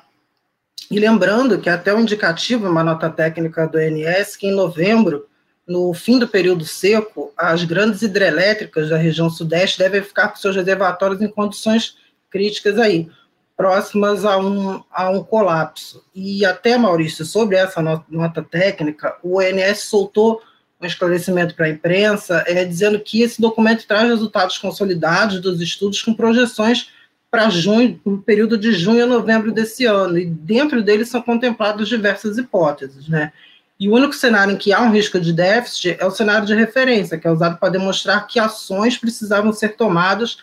[0.91, 5.25] E lembrando que até o indicativo, uma nota técnica do INS, que em novembro
[5.67, 10.55] no fim do período seco, as grandes hidrelétricas da região sudeste devem ficar com seus
[10.55, 11.97] reservatórios em condições
[12.29, 13.09] críticas aí,
[13.55, 16.03] próximas a um, a um colapso.
[16.15, 20.41] E até, Maurício, sobre essa nota técnica, o ONS soltou
[20.79, 26.01] um esclarecimento para a imprensa, é, dizendo que esse documento traz resultados consolidados dos estudos
[26.01, 26.91] com projeções
[27.29, 32.37] para junho, período de junho a novembro desse ano, e dentro deles são contempladas diversas
[32.37, 33.33] hipóteses, né?
[33.79, 36.55] E o único cenário em que há um risco de déficit é o cenário de
[36.55, 40.37] referência, que é usado para demonstrar que ações precisavam ser tomadas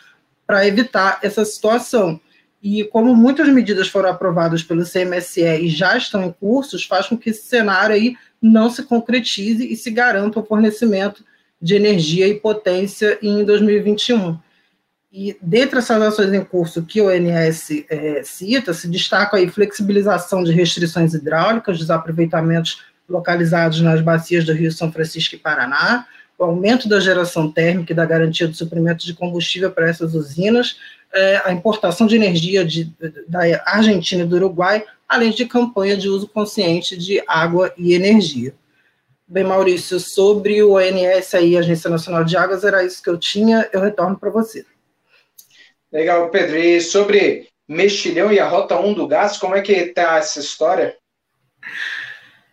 [0.47, 2.21] para evitar essa situação.
[2.63, 7.19] E como muitas medidas foram aprovadas pelo CMSE e já estão em curso, faz com
[7.19, 11.25] que esse cenário aí não se concretize e se garanta o fornecimento
[11.61, 14.39] de energia e potência em 2021.
[15.13, 20.43] E dentre essas ações em curso que o ONS é, cita, se destaca aí flexibilização
[20.43, 26.07] de restrições hidráulicas, desaproveitamentos localizados nas bacias do Rio São Francisco e Paraná,
[26.39, 30.77] o aumento da geração térmica e da garantia do suprimento de combustível para essas usinas,
[31.13, 32.93] é, a importação de energia de,
[33.29, 38.53] da Argentina e do Uruguai, além de campanha de uso consciente de água e energia.
[39.27, 43.69] Bem, Maurício, sobre o ONS aí, Agência Nacional de Águas, era isso que eu tinha,
[43.73, 44.67] eu retorno para você.
[45.91, 46.59] Legal, Pedro.
[46.59, 50.97] E sobre Mexilhão e a Rota 1 do gás, como é que está essa história?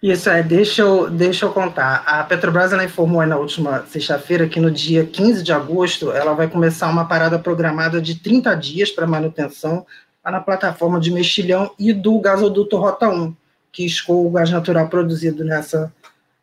[0.02, 2.04] Isso é, deixa eu, deixa eu contar.
[2.08, 6.47] A Petrobras ela informou na última sexta-feira que no dia 15 de agosto ela vai
[6.47, 9.86] começar uma parada programada de 30 dias para manutenção
[10.24, 13.36] na plataforma de Mexilhão e do gasoduto Rota 1,
[13.72, 15.93] que escoa o gás natural produzido nessa,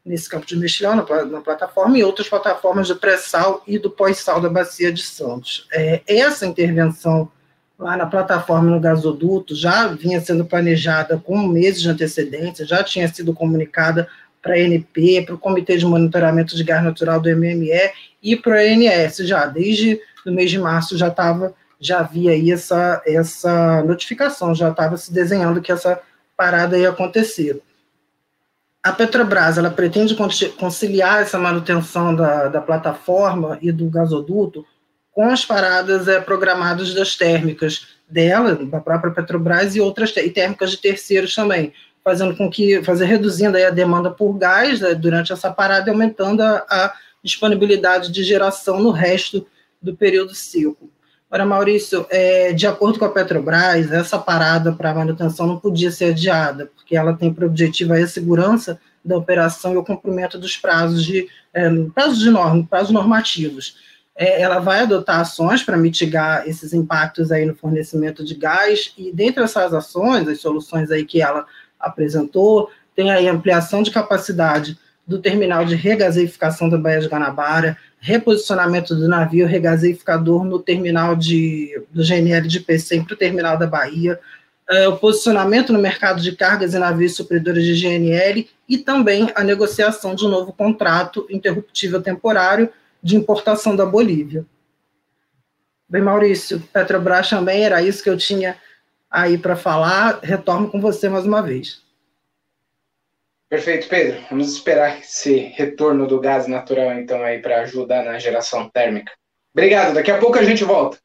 [0.04, 4.40] nesse campo de Mexilhão, na, na plataforma, e outras plataformas de pré-sal e do pós-sal
[4.40, 5.66] da Bacia de Santos.
[5.72, 7.28] É, essa intervenção
[7.78, 13.06] lá na plataforma no gasoduto já vinha sendo planejada com meses de antecedência, já tinha
[13.06, 14.08] sido comunicada
[14.42, 18.56] para a ANP, para o Comitê de Monitoramento de Gás Natural do MME e para
[18.56, 23.82] a ANS já, desde o mês de março já estava, já havia aí essa, essa
[23.84, 26.00] notificação, já estava se desenhando que essa
[26.36, 27.60] parada ia acontecer.
[28.82, 30.16] A Petrobras, ela pretende
[30.56, 34.64] conciliar essa manutenção da, da plataforma e do gasoduto
[35.18, 40.70] com as paradas é, programadas das térmicas dela, da própria Petrobras e outras e térmicas
[40.70, 41.72] de terceiros também,
[42.04, 46.40] fazendo com que, fazer reduzindo a demanda por gás né, durante essa parada e aumentando
[46.40, 49.44] a, a, disponibilidade de geração no resto
[49.82, 50.88] do período seco.
[51.28, 56.12] Ora, Maurício, é, de acordo com a Petrobras, essa parada para manutenção não podia ser
[56.12, 61.04] adiada, porque ela tem por objetivo a segurança da operação e o cumprimento dos prazos
[61.04, 63.88] de é, prazos de norma, prazos normativos
[64.18, 69.12] é, ela vai adotar ações para mitigar esses impactos aí no fornecimento de gás, e
[69.12, 71.46] dentre essas ações, as soluções aí que ela
[71.78, 78.92] apresentou, tem aí ampliação de capacidade do terminal de regaseificação da Baía de Guanabara, reposicionamento
[78.92, 84.18] do navio regaseificador no terminal de, do GNL de PC para o terminal da Bahia,
[84.68, 89.44] é, o posicionamento no mercado de cargas e navios supridores de GNL e também a
[89.44, 92.68] negociação de um novo contrato interruptível temporário
[93.02, 94.44] de importação da Bolívia.
[95.88, 98.60] Bem, Maurício, Petrobras também era isso que eu tinha
[99.10, 100.20] aí para falar.
[100.22, 101.82] Retorno com você mais uma vez.
[103.48, 104.22] Perfeito, Pedro.
[104.28, 109.10] Vamos esperar esse retorno do gás natural, então, aí para ajudar na geração térmica.
[109.54, 109.94] Obrigado.
[109.94, 110.98] Daqui a pouco a gente volta.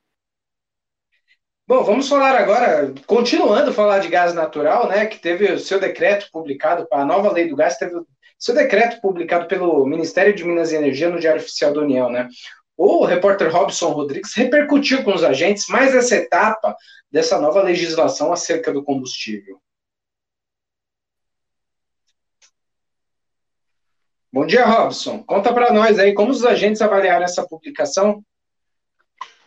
[1.66, 5.80] Bom, vamos falar agora, continuando a falar de gás natural, né, que teve o seu
[5.80, 7.96] decreto publicado para a nova lei do gás, teve
[8.44, 12.28] seu decreto publicado pelo Ministério de Minas e Energia no Diário Oficial da União, né?
[12.76, 16.76] O repórter Robson Rodrigues repercutiu com os agentes mais essa etapa
[17.10, 19.62] dessa nova legislação acerca do combustível.
[24.30, 25.24] Bom dia, Robson.
[25.24, 28.22] Conta para nós aí como os agentes avaliaram essa publicação.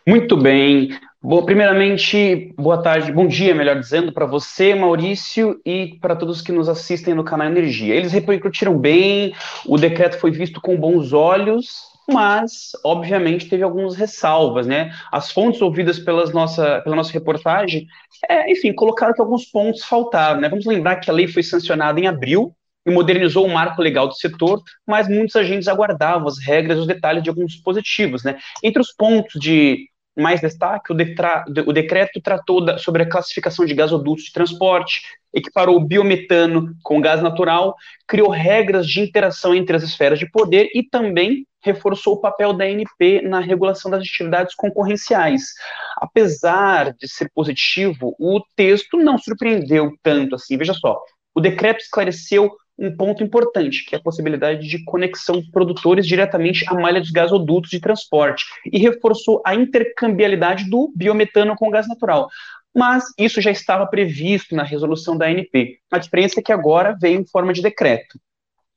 [0.07, 0.99] Muito bem.
[1.29, 6.53] Bom, primeiramente, boa tarde, bom dia, melhor dizendo, para você, Maurício, e para todos que
[6.53, 7.93] nos assistem no canal Energia.
[7.93, 14.65] Eles repercutiram bem, o decreto foi visto com bons olhos, mas, obviamente, teve algumas ressalvas,
[14.65, 14.93] né?
[15.11, 17.87] As fontes ouvidas pelas nossa, pela nossa reportagem,
[18.29, 20.47] é, enfim, colocaram que alguns pontos faltaram, né?
[20.47, 22.55] Vamos lembrar que a lei foi sancionada em abril,
[22.85, 27.21] e modernizou o marco legal do setor, mas muitos agentes aguardavam as regras, os detalhes
[27.21, 28.37] de alguns dispositivos, né?
[28.63, 33.65] Entre os pontos de mais destaque, o, detra, o decreto tratou da, sobre a classificação
[33.65, 35.01] de gasodutos de transporte,
[35.33, 37.75] equiparou o biometano com gás natural,
[38.07, 42.65] criou regras de interação entre as esferas de poder e também reforçou o papel da
[42.65, 45.53] ANP na regulação das atividades concorrenciais.
[45.97, 50.57] Apesar de ser positivo, o texto não surpreendeu tanto assim.
[50.57, 50.99] Veja só,
[51.35, 56.73] o decreto esclareceu um ponto importante, que é a possibilidade de conexão produtores diretamente à
[56.73, 62.29] malha dos gasodutos de transporte, e reforçou a intercambialidade do biometano com gás natural.
[62.75, 65.79] Mas isso já estava previsto na resolução da ANP.
[65.91, 68.19] A diferença é que agora veio em forma de decreto.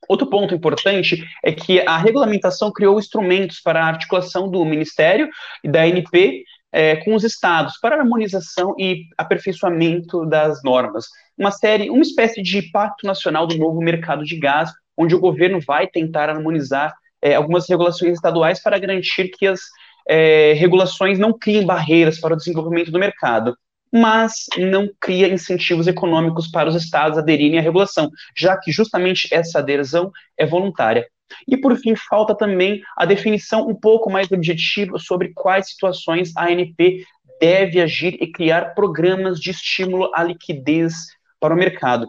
[0.09, 5.29] Outro ponto importante é que a regulamentação criou instrumentos para a articulação do Ministério
[5.63, 11.05] e da ANP é, com os estados para harmonização e aperfeiçoamento das normas.
[11.41, 15.59] Uma série, uma espécie de pacto nacional do novo mercado de gás, onde o governo
[15.59, 19.59] vai tentar harmonizar é, algumas regulações estaduais para garantir que as
[20.07, 23.57] é, regulações não criem barreiras para o desenvolvimento do mercado,
[23.91, 29.57] mas não cria incentivos econômicos para os estados aderirem à regulação, já que justamente essa
[29.57, 31.07] adesão é voluntária.
[31.47, 36.45] E, por fim, falta também a definição um pouco mais objetiva sobre quais situações a
[36.45, 37.03] ANP
[37.39, 42.07] deve agir e criar programas de estímulo à liquidez para o mercado.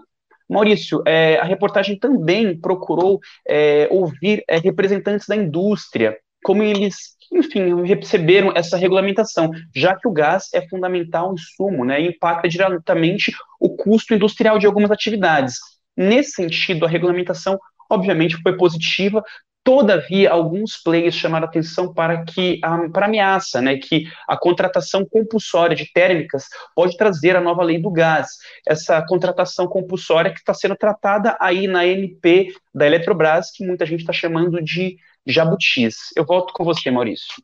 [0.48, 3.18] Maurício, é, a reportagem também procurou
[3.48, 10.12] é, ouvir é, representantes da indústria, como eles, enfim, receberam essa regulamentação, já que o
[10.12, 15.54] gás é fundamental insumo, né, e impacta diretamente o custo industrial de algumas atividades.
[15.96, 17.58] Nesse sentido, a regulamentação
[17.88, 19.22] obviamente foi positiva,
[19.64, 22.58] Todavia, alguns players chamaram atenção para que
[22.92, 27.80] para a ameaça, né, que a contratação compulsória de térmicas pode trazer a nova lei
[27.80, 28.28] do gás.
[28.66, 34.00] Essa contratação compulsória que está sendo tratada aí na MP da Eletrobras, que muita gente
[34.00, 35.94] está chamando de jabutis.
[36.16, 37.34] Eu volto com você, Maurício.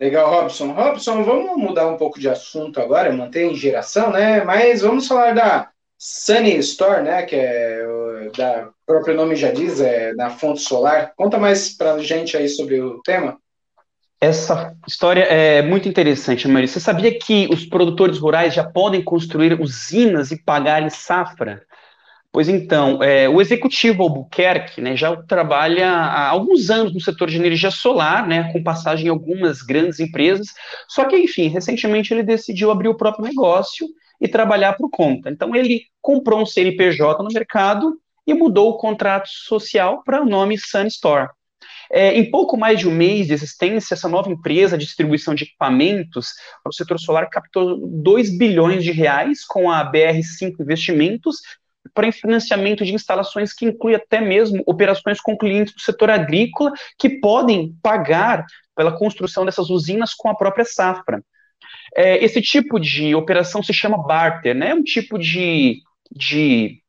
[0.00, 0.72] Legal, Robson.
[0.72, 4.42] Robson, vamos mudar um pouco de assunto agora, manter em geração, né?
[4.42, 5.71] Mas vamos falar da
[6.04, 7.22] Sunny Store, né?
[7.22, 7.86] Que é
[8.36, 11.12] da próprio nome já diz, é na fonte solar.
[11.16, 13.38] Conta mais para a gente aí sobre o tema.
[14.20, 16.66] Essa história é muito interessante, Maria.
[16.66, 21.62] Você sabia que os produtores rurais já podem construir usinas e pagar safra?
[22.32, 27.36] Pois então, é, o executivo Albuquerque né, já trabalha há alguns anos no setor de
[27.36, 30.48] energia solar, né, com passagem em algumas grandes empresas,
[30.88, 33.86] só que, enfim, recentemente ele decidiu abrir o próprio negócio
[34.22, 35.28] e trabalhar por conta.
[35.28, 40.56] Então, ele comprou um CNPJ no mercado e mudou o contrato social para o nome
[40.56, 41.28] Sunstore.
[41.90, 45.44] É, em pouco mais de um mês de existência, essa nova empresa de distribuição de
[45.44, 46.28] equipamentos
[46.62, 51.40] para o setor solar captou 2 bilhões de reais com a BR5 Investimentos
[51.92, 57.20] para financiamento de instalações que inclui até mesmo operações com clientes do setor agrícola que
[57.20, 61.22] podem pagar pela construção dessas usinas com a própria safra.
[61.96, 64.70] É, esse tipo de operação se chama barter, né?
[64.70, 66.82] É um tipo de, de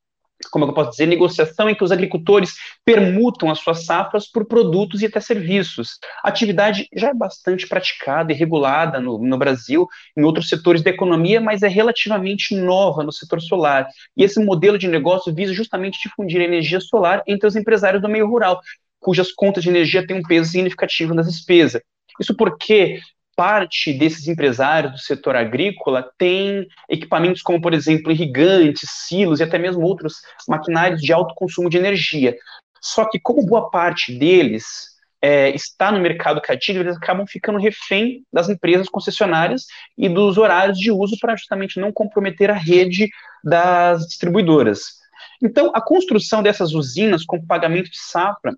[0.51, 5.01] como eu posso dizer, negociação em que os agricultores permutam as suas safras por produtos
[5.01, 5.99] e até serviços.
[6.23, 9.87] A atividade já é bastante praticada e regulada no, no Brasil,
[10.17, 13.87] em outros setores da economia, mas é relativamente nova no setor solar.
[14.15, 18.09] E esse modelo de negócio visa justamente difundir a energia solar entre os empresários do
[18.09, 18.61] meio rural,
[18.99, 21.81] cujas contas de energia têm um peso significativo nas despesas.
[22.19, 22.99] Isso porque
[23.35, 29.57] parte desses empresários do setor agrícola tem equipamentos como, por exemplo, irrigantes, silos e até
[29.57, 30.15] mesmo outros
[30.47, 32.35] maquinários de alto consumo de energia.
[32.81, 38.25] Só que, como boa parte deles é, está no mercado cativo, eles acabam ficando refém
[38.31, 39.65] das empresas concessionárias
[39.97, 43.09] e dos horários de uso para justamente não comprometer a rede
[43.43, 45.01] das distribuidoras.
[45.41, 48.53] Então, a construção dessas usinas com pagamento de safra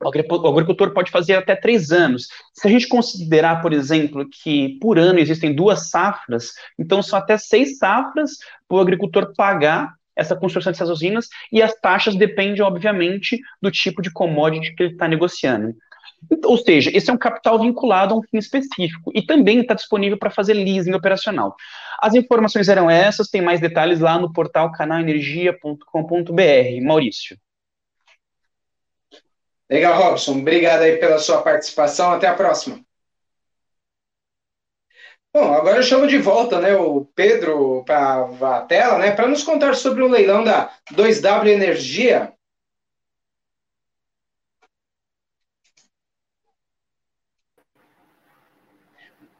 [0.00, 2.28] o agricultor pode fazer até três anos.
[2.54, 7.36] Se a gente considerar, por exemplo, que por ano existem duas safras, então são até
[7.36, 8.38] seis safras
[8.68, 14.02] para o agricultor pagar essa construção dessas usinas, e as taxas dependem, obviamente, do tipo
[14.02, 15.76] de commodity que ele está negociando.
[16.44, 20.18] Ou seja, esse é um capital vinculado a um fim específico e também está disponível
[20.18, 21.54] para fazer leasing operacional.
[22.00, 26.82] As informações eram essas, tem mais detalhes lá no portal canalenergia.com.br.
[26.82, 27.38] Maurício.
[29.70, 30.38] Legal, Robson.
[30.38, 32.10] Obrigado aí pela sua participação.
[32.12, 32.80] Até a próxima.
[35.32, 39.42] Bom, agora eu chamo de volta né, o Pedro para a tela né, para nos
[39.42, 42.32] contar sobre o leilão da 2W Energia.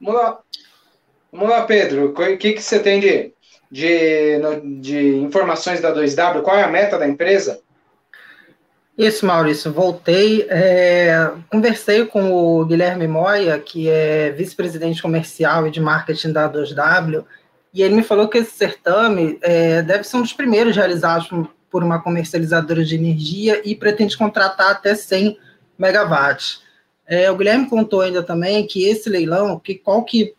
[0.00, 0.42] Vamos lá,
[1.32, 2.10] Vamos lá Pedro.
[2.10, 3.32] O que, que você tem de,
[3.70, 4.40] de,
[4.80, 6.42] de informações da 2W?
[6.42, 7.62] Qual é a meta da empresa?
[8.98, 10.44] Isso, Maurício, voltei.
[10.50, 17.24] É, conversei com o Guilherme Moya, que é vice-presidente comercial e de marketing da 2W,
[17.72, 21.28] e ele me falou que esse certame é, deve ser um dos primeiros realizados
[21.70, 25.38] por uma comercializadora de energia e pretende contratar até 100
[25.78, 26.62] megawatts.
[27.06, 30.34] É, o Guilherme contou ainda também que esse leilão, que qual que,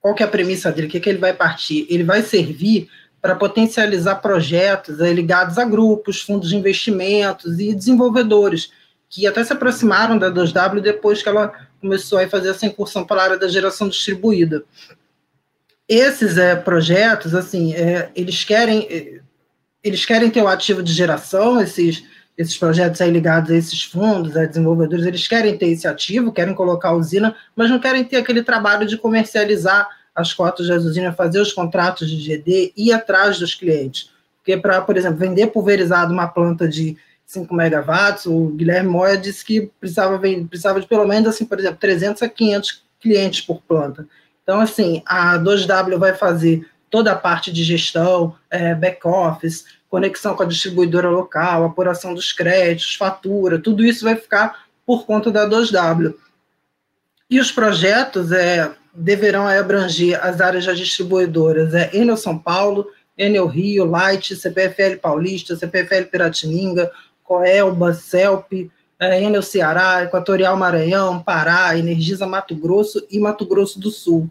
[0.00, 1.86] qual que é a premissa dele, o que, que ele vai partir?
[1.90, 2.88] Ele vai servir
[3.22, 8.72] para potencializar projetos eh, ligados a grupos, fundos de investimentos e desenvolvedores,
[9.08, 13.20] que até se aproximaram da 2W depois que ela começou a fazer essa incursão para
[13.20, 14.64] a área da geração distribuída.
[15.88, 19.22] Esses é, projetos, assim, é, eles querem
[19.82, 22.04] eles querem ter o ativo de geração, esses,
[22.38, 26.54] esses projetos aí ligados a esses fundos, a desenvolvedores, eles querem ter esse ativo, querem
[26.54, 31.12] colocar a usina, mas não querem ter aquele trabalho de comercializar as cotas de usina,
[31.12, 34.10] fazer os contratos de GD e ir atrás dos clientes.
[34.38, 39.44] Porque para, por exemplo, vender pulverizado uma planta de 5 megawatts, o Guilherme Moya disse
[39.44, 44.06] que precisava, precisava de pelo menos, assim, por exemplo, 300 a 500 clientes por planta.
[44.42, 50.42] Então, assim, a 2W vai fazer toda a parte de gestão, é, back-office, conexão com
[50.42, 56.14] a distribuidora local, apuração dos créditos, fatura, tudo isso vai ficar por conta da 2W.
[57.30, 62.86] E os projetos, é, deverão abranger as áreas das distribuidoras é, Enel São Paulo,
[63.16, 66.90] Enel Rio, Light, CPFL Paulista, CPFL Piratininga,
[67.22, 73.90] Coelba, CELP, é, Enel Ceará, Equatorial Maranhão, Pará, Energisa Mato Grosso e Mato Grosso do
[73.90, 74.28] Sul.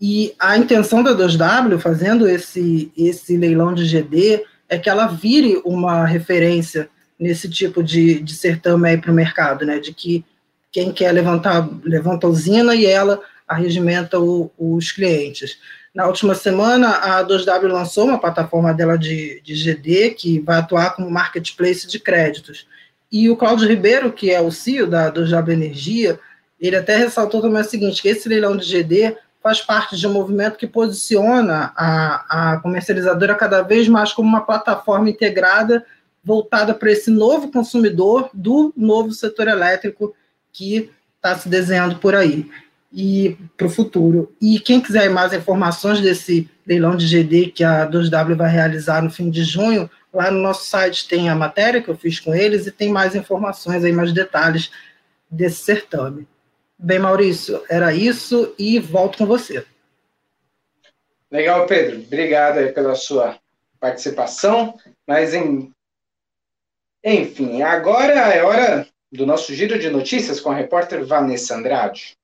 [0.00, 5.60] E a intenção da 2W, fazendo esse, esse leilão de GD, é que ela vire
[5.64, 9.78] uma referência nesse tipo de, de certame para o mercado, né?
[9.78, 10.24] De que
[10.72, 13.20] quem quer levantar, levanta a usina e ela
[13.50, 15.58] arregimenta o, os clientes.
[15.92, 20.94] Na última semana, a 2W lançou uma plataforma dela de, de GD, que vai atuar
[20.94, 22.68] como marketplace de créditos.
[23.10, 26.20] E o Cláudio Ribeiro, que é o CEO da 2W Energia,
[26.60, 30.12] ele até ressaltou também o seguinte, que esse leilão de GD faz parte de um
[30.12, 35.84] movimento que posiciona a, a comercializadora cada vez mais como uma plataforma integrada
[36.22, 40.14] voltada para esse novo consumidor do novo setor elétrico
[40.52, 42.48] que está se desenhando por aí
[42.92, 44.34] e para o futuro.
[44.40, 49.10] E quem quiser mais informações desse leilão de GD que a 2W vai realizar no
[49.10, 52.66] fim de junho, lá no nosso site tem a matéria que eu fiz com eles
[52.66, 54.70] e tem mais informações aí, mais detalhes
[55.30, 56.26] desse certame.
[56.78, 59.64] Bem, Maurício, era isso e volto com você.
[61.30, 62.00] Legal, Pedro.
[62.00, 63.38] Obrigado aí pela sua
[63.78, 64.76] participação.
[65.06, 65.72] Mas, em...
[67.04, 72.16] enfim, agora é hora do nosso giro de notícias com a repórter Vanessa Andrade.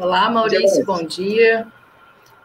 [0.00, 1.66] Olá, Maurício, bom dia.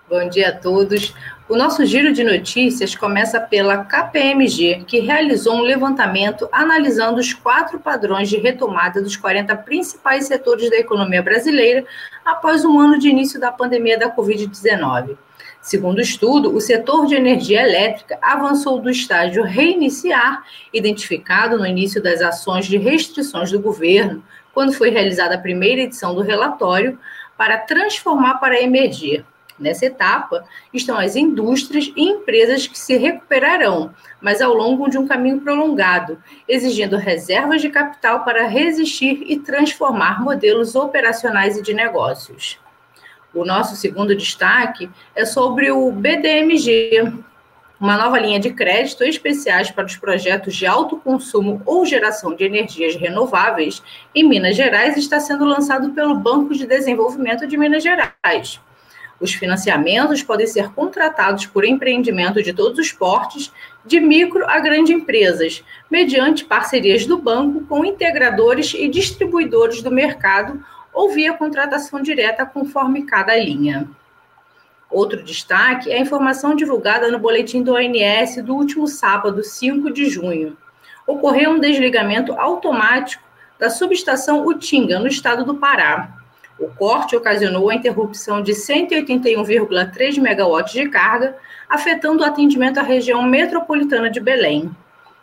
[0.10, 1.16] Bom dia a todos.
[1.48, 7.80] O nosso giro de notícias começa pela KPMG, que realizou um levantamento analisando os quatro
[7.80, 11.86] padrões de retomada dos 40 principais setores da economia brasileira
[12.26, 15.18] após um ano de início da pandemia da Covid-19.
[15.62, 20.44] Segundo o estudo, o setor de energia elétrica avançou do estágio reiniciar,
[20.74, 24.22] identificado no início das ações de restrições do governo,
[24.54, 27.00] quando foi realizada a primeira edição do relatório,
[27.38, 29.26] para transformar para emergir
[29.58, 35.08] Nessa etapa estão as indústrias e empresas que se recuperarão, mas ao longo de um
[35.08, 42.60] caminho prolongado, exigindo reservas de capital para resistir e transformar modelos operacionais e de negócios.
[43.34, 47.14] O nosso segundo destaque é sobre o BDMG,
[47.80, 52.44] uma nova linha de crédito especiais para os projetos de alto consumo ou geração de
[52.44, 58.62] energias renováveis em Minas Gerais está sendo lançado pelo Banco de Desenvolvimento de Minas Gerais.
[59.20, 63.52] Os financiamentos podem ser contratados por empreendimento de todos os portes,
[63.86, 70.64] de micro a grande empresas, mediante parcerias do banco com integradores e distribuidores do mercado
[70.94, 73.88] ou via contratação direta conforme cada linha.
[74.90, 80.10] Outro destaque é a informação divulgada no boletim do ONS do último sábado, 5 de
[80.10, 80.58] junho.
[81.08, 83.24] Ocorreu um desligamento automático
[83.60, 86.16] da subestação Utinga, no estado do Pará.
[86.58, 91.36] O corte ocasionou a interrupção de 181,3 megawatts de carga,
[91.68, 94.72] afetando o atendimento à região metropolitana de Belém.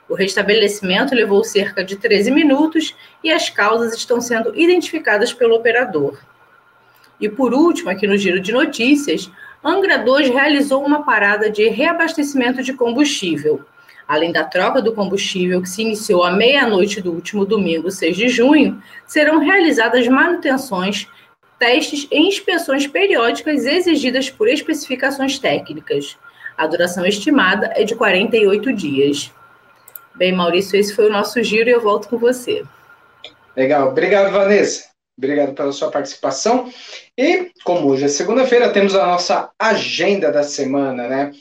[0.09, 2.95] O restabelecimento levou cerca de 13 minutos
[3.25, 6.19] e as causas estão sendo identificadas pelo operador.
[7.19, 9.31] E por último, aqui no giro de notícias,
[9.65, 13.65] Angra 2 realizou uma parada de reabastecimento de combustível.
[14.09, 18.29] Além da troca do combustível que se iniciou à meia-noite do último domingo, 6 de
[18.29, 21.09] junho, serão realizadas manutenções
[21.59, 26.19] testes e inspeções periódicas exigidas por especificações técnicas.
[26.59, 29.33] A duração estimada é de 48 dias.
[30.17, 32.65] Bem, Maurício, esse foi o nosso giro e eu volto com você.
[33.57, 33.91] Legal.
[33.91, 34.92] Obrigado, Vanessa.
[35.17, 36.71] Obrigado pela sua participação.
[37.17, 41.33] E, como hoje é segunda-feira, temos a nossa agenda da semana, né?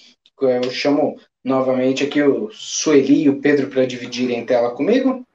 [0.42, 5.26] Eu chamo novamente aqui o Sueli e o Pedro para dividirem em tela comigo.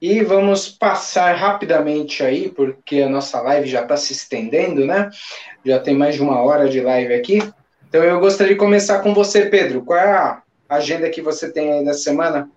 [0.00, 5.10] E vamos passar rapidamente aí, porque a nossa live já está se estendendo, né?
[5.64, 7.42] Já tem mais de uma hora de live aqui.
[7.88, 9.82] Então eu gostaria de começar com você, Pedro.
[9.82, 12.50] Qual é a agenda que você tem aí da semana?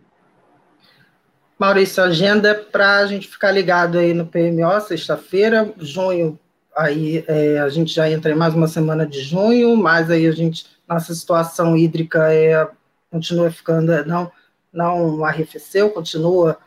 [1.59, 6.39] Maurício, agenda para a gente ficar ligado aí no PMO, sexta-feira, junho,
[6.73, 10.31] aí é, a gente já entra em mais uma semana de junho, mas aí a
[10.31, 12.65] gente, nossa situação hídrica é,
[13.11, 14.31] continua ficando, não,
[14.71, 16.57] não arrefeceu, continua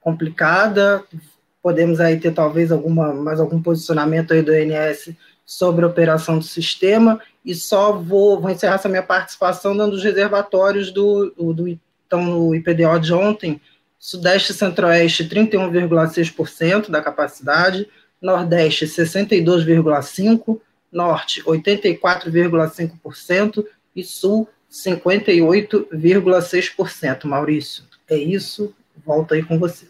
[0.00, 1.04] complicada.
[1.62, 5.14] Podemos aí ter talvez alguma, mais algum posicionamento aí do INS
[5.46, 7.20] sobre a operação do sistema.
[7.44, 12.24] E só vou, vou encerrar essa minha participação dando os reservatórios do, do, do então,
[12.24, 13.60] no IPDO de ontem,
[14.00, 17.86] Sudeste e Centro-Oeste, 31,6% da capacidade,
[18.20, 27.26] Nordeste, 62,5%, Norte, 84,5% e Sul, 58,6%.
[27.26, 28.74] Maurício, é isso.
[29.04, 29.86] Volto aí com você.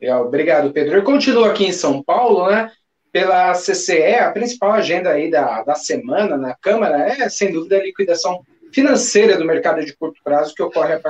[0.00, 0.96] Legal, obrigado, Pedro.
[0.96, 2.70] Eu continuo aqui em São Paulo, né?
[3.10, 7.82] pela CCE, a principal agenda aí da, da semana na Câmara é, sem dúvida, a
[7.82, 11.00] liquidação financeira do mercado de curto prazo que ocorre, a,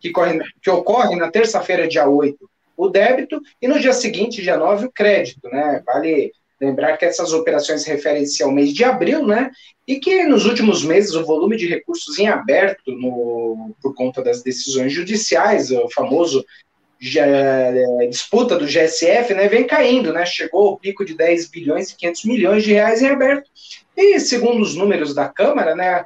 [0.00, 2.38] que, corre, que ocorre na terça-feira, dia 8,
[2.76, 5.82] o débito, e no dia seguinte, dia 9, o crédito, né?
[5.84, 9.50] Vale lembrar que essas operações referem-se ao mês de abril, né?
[9.86, 14.42] E que nos últimos meses o volume de recursos em aberto no, por conta das
[14.42, 16.44] decisões judiciais, o famoso
[17.00, 20.26] já, é, disputa do GSF, né, vem caindo, né?
[20.26, 23.50] Chegou ao pico de 10 bilhões e 500 milhões de reais em aberto.
[23.96, 26.04] E segundo os números da Câmara, né,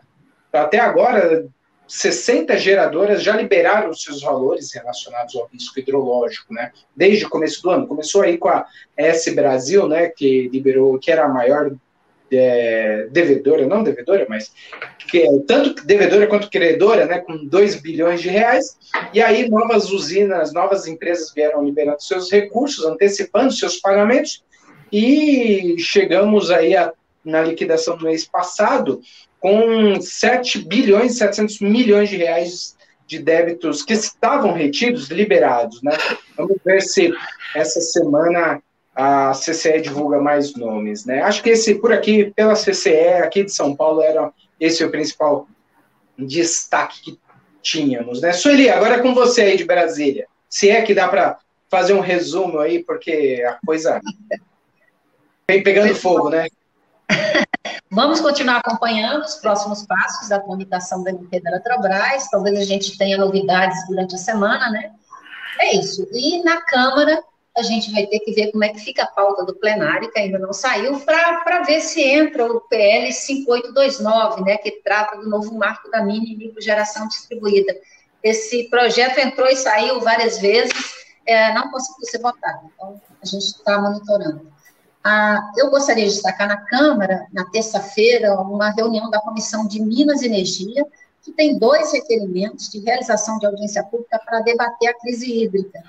[0.52, 1.46] até agora
[1.86, 6.72] 60 geradoras já liberaram seus valores relacionados ao risco hidrológico, né?
[6.96, 7.86] Desde o começo do ano.
[7.86, 8.66] Começou aí com a
[8.96, 11.72] S Brasil, né, que liberou, que era a maior
[12.32, 14.52] é, devedora, não devedora, mas
[15.08, 18.76] que é tanto devedora quanto credora, né, com 2 bilhões de reais,
[19.12, 24.42] e aí novas usinas, novas empresas vieram liberando seus recursos, antecipando seus pagamentos,
[24.90, 26.92] e chegamos aí a,
[27.24, 29.00] na liquidação do mês passado
[29.44, 32.74] com 7 bilhões e 700 milhões de reais
[33.06, 35.92] de débitos que estavam retidos, liberados, né?
[36.34, 37.12] Vamos ver se
[37.54, 38.62] essa semana
[38.96, 41.20] a CCE divulga mais nomes, né?
[41.20, 45.46] Acho que esse, por aqui, pela CCE, aqui de São Paulo, era esse o principal
[46.18, 47.18] destaque que
[47.60, 48.32] tínhamos, né?
[48.32, 50.26] Sueli, agora é com você aí de Brasília.
[50.48, 51.38] Se é que dá para
[51.70, 54.00] fazer um resumo aí, porque a coisa
[55.46, 56.48] vem pegando fogo, né?
[57.94, 62.28] Vamos continuar acompanhando os próximos passos da tramitação da MP da Eletrobras.
[62.28, 64.90] Talvez a gente tenha novidades durante a semana, né?
[65.60, 66.04] É isso.
[66.12, 67.22] E na Câmara,
[67.56, 70.18] a gente vai ter que ver como é que fica a pauta do plenário, que
[70.18, 75.54] ainda não saiu, para ver se entra o PL 5829, né, que trata do novo
[75.56, 77.76] marco da mini e micro geração distribuída.
[78.24, 80.74] Esse projeto entrou e saiu várias vezes,
[81.24, 84.53] é, não conseguiu ser votado, então a gente está monitorando.
[85.06, 90.22] Ah, eu gostaria de destacar na Câmara, na terça-feira, uma reunião da Comissão de Minas
[90.22, 90.86] e Energia,
[91.20, 95.82] que tem dois requerimentos de realização de audiência pública para debater a crise hídrica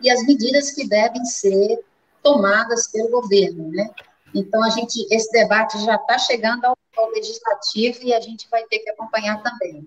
[0.00, 1.80] e as medidas que devem ser
[2.22, 3.90] tomadas pelo governo, né?
[4.34, 8.64] Então, a gente, esse debate já está chegando ao, ao, legislativo e a gente vai
[8.64, 9.86] ter que acompanhar também.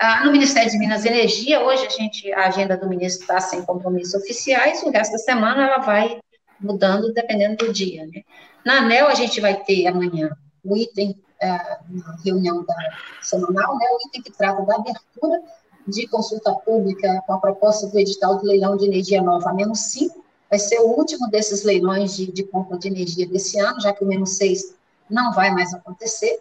[0.00, 3.40] Ah, no Ministério de Minas e Energia, hoje a gente, a agenda do ministro está
[3.40, 6.18] sem compromissos oficiais, o resto da semana ela vai
[6.60, 8.22] mudando dependendo do dia, né?
[8.64, 10.30] Na ANEL, a gente vai ter amanhã
[10.64, 12.74] o item, ah, na reunião da
[13.22, 15.40] semanal, né, o item que trata da abertura
[15.86, 20.22] de consulta pública com a proposta do edital de leilão de energia nova, menos 5,
[20.50, 24.04] vai ser o último desses leilões de, de compra de energia desse ano, já que
[24.04, 24.74] o menos 6
[25.08, 26.40] não vai mais acontecer,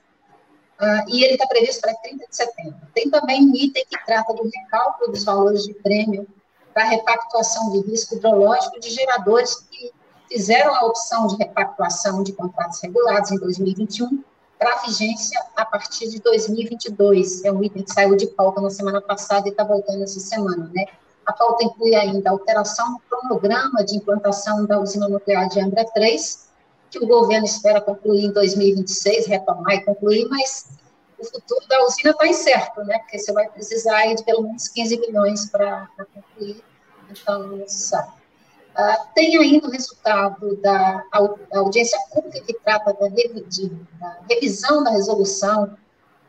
[0.82, 2.76] uh, e ele está previsto para 30 de setembro.
[2.94, 6.28] Tem também um item que trata do recálculo dos valores de prêmio
[6.74, 9.92] para repactuação de risco hidrológico de geradores que
[10.28, 14.24] fizeram a opção de repactuação de contratos regulados em 2021
[14.58, 17.44] para vigência a partir de 2022.
[17.46, 20.70] É um item que saiu de pauta na semana passada e está voltando essa semana,
[20.74, 20.86] né?
[21.26, 25.86] A pauta inclui ainda a alteração no cronograma de implantação da usina nuclear de Angra
[25.94, 26.48] 3,
[26.90, 30.70] que o governo espera concluir em 2026, retomar e concluir, mas
[31.20, 32.98] o futuro da usina está incerto, né?
[33.00, 36.64] Porque você vai precisar de pelo menos 15 milhões para concluir,
[37.10, 38.17] então não se sabe.
[38.78, 41.04] Uh, tem ainda o resultado da,
[41.54, 45.76] audiência pública que trata da, da revisão da resolução,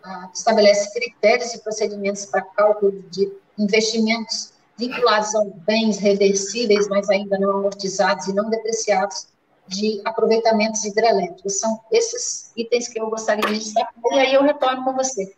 [0.04, 7.10] uh, que estabelece critérios e procedimentos para cálculo de investimentos vinculados a bens reversíveis, mas
[7.10, 9.26] ainda não amortizados e não depreciados,
[9.66, 11.58] de aproveitamentos hidrelétricos.
[11.58, 15.34] São esses itens que eu gostaria de destacar, e aí eu retorno com você.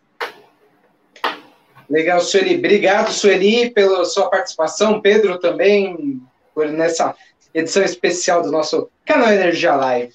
[1.89, 2.57] Legal, Sueli.
[2.57, 5.01] Obrigado, Sueli, pela sua participação.
[5.01, 6.23] Pedro também,
[6.69, 7.15] nessa
[7.55, 10.15] edição especial do nosso canal Energia Live.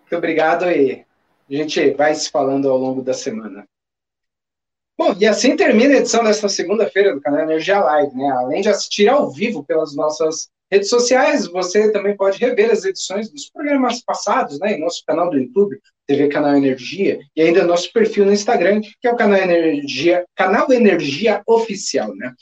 [0.00, 1.04] Muito obrigado e
[1.50, 3.66] a gente vai se falando ao longo da semana.
[4.96, 8.30] Bom, e assim termina a edição desta segunda-feira do canal Energia Live, né?
[8.30, 13.28] Além de assistir ao vivo pelas nossas redes sociais, você também pode rever as edições
[13.28, 14.74] dos programas passados, né?
[14.74, 19.08] Em nosso canal do YouTube, TV Canal Energia, e ainda nosso perfil no Instagram, que
[19.08, 22.32] é o canal Energia, canal Energia Oficial, né?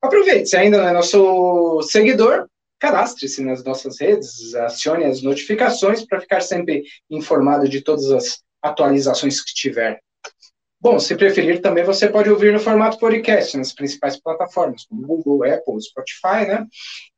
[0.00, 2.46] Aproveite, se ainda não é nosso seguidor,
[2.82, 9.40] cadastre-se nas nossas redes, acione as notificações para ficar sempre informado de todas as atualizações
[9.40, 10.00] que tiver.
[10.80, 15.44] Bom, se preferir, também você pode ouvir no formato podcast nas principais plataformas, como Google,
[15.44, 16.66] Apple, Spotify, né?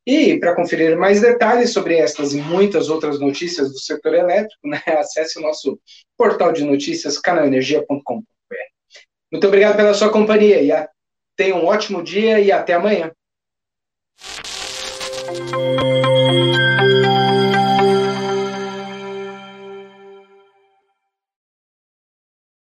[0.06, 4.82] E para conferir mais detalhes sobre estas e muitas outras notícias do setor elétrico, né,
[4.98, 5.80] acesse o nosso
[6.14, 8.22] portal de notícias canalenergia.com.br.
[9.32, 10.86] Muito obrigado pela sua companhia e
[11.34, 13.10] tenha um ótimo dia e até amanhã.
[15.54, 16.83] Música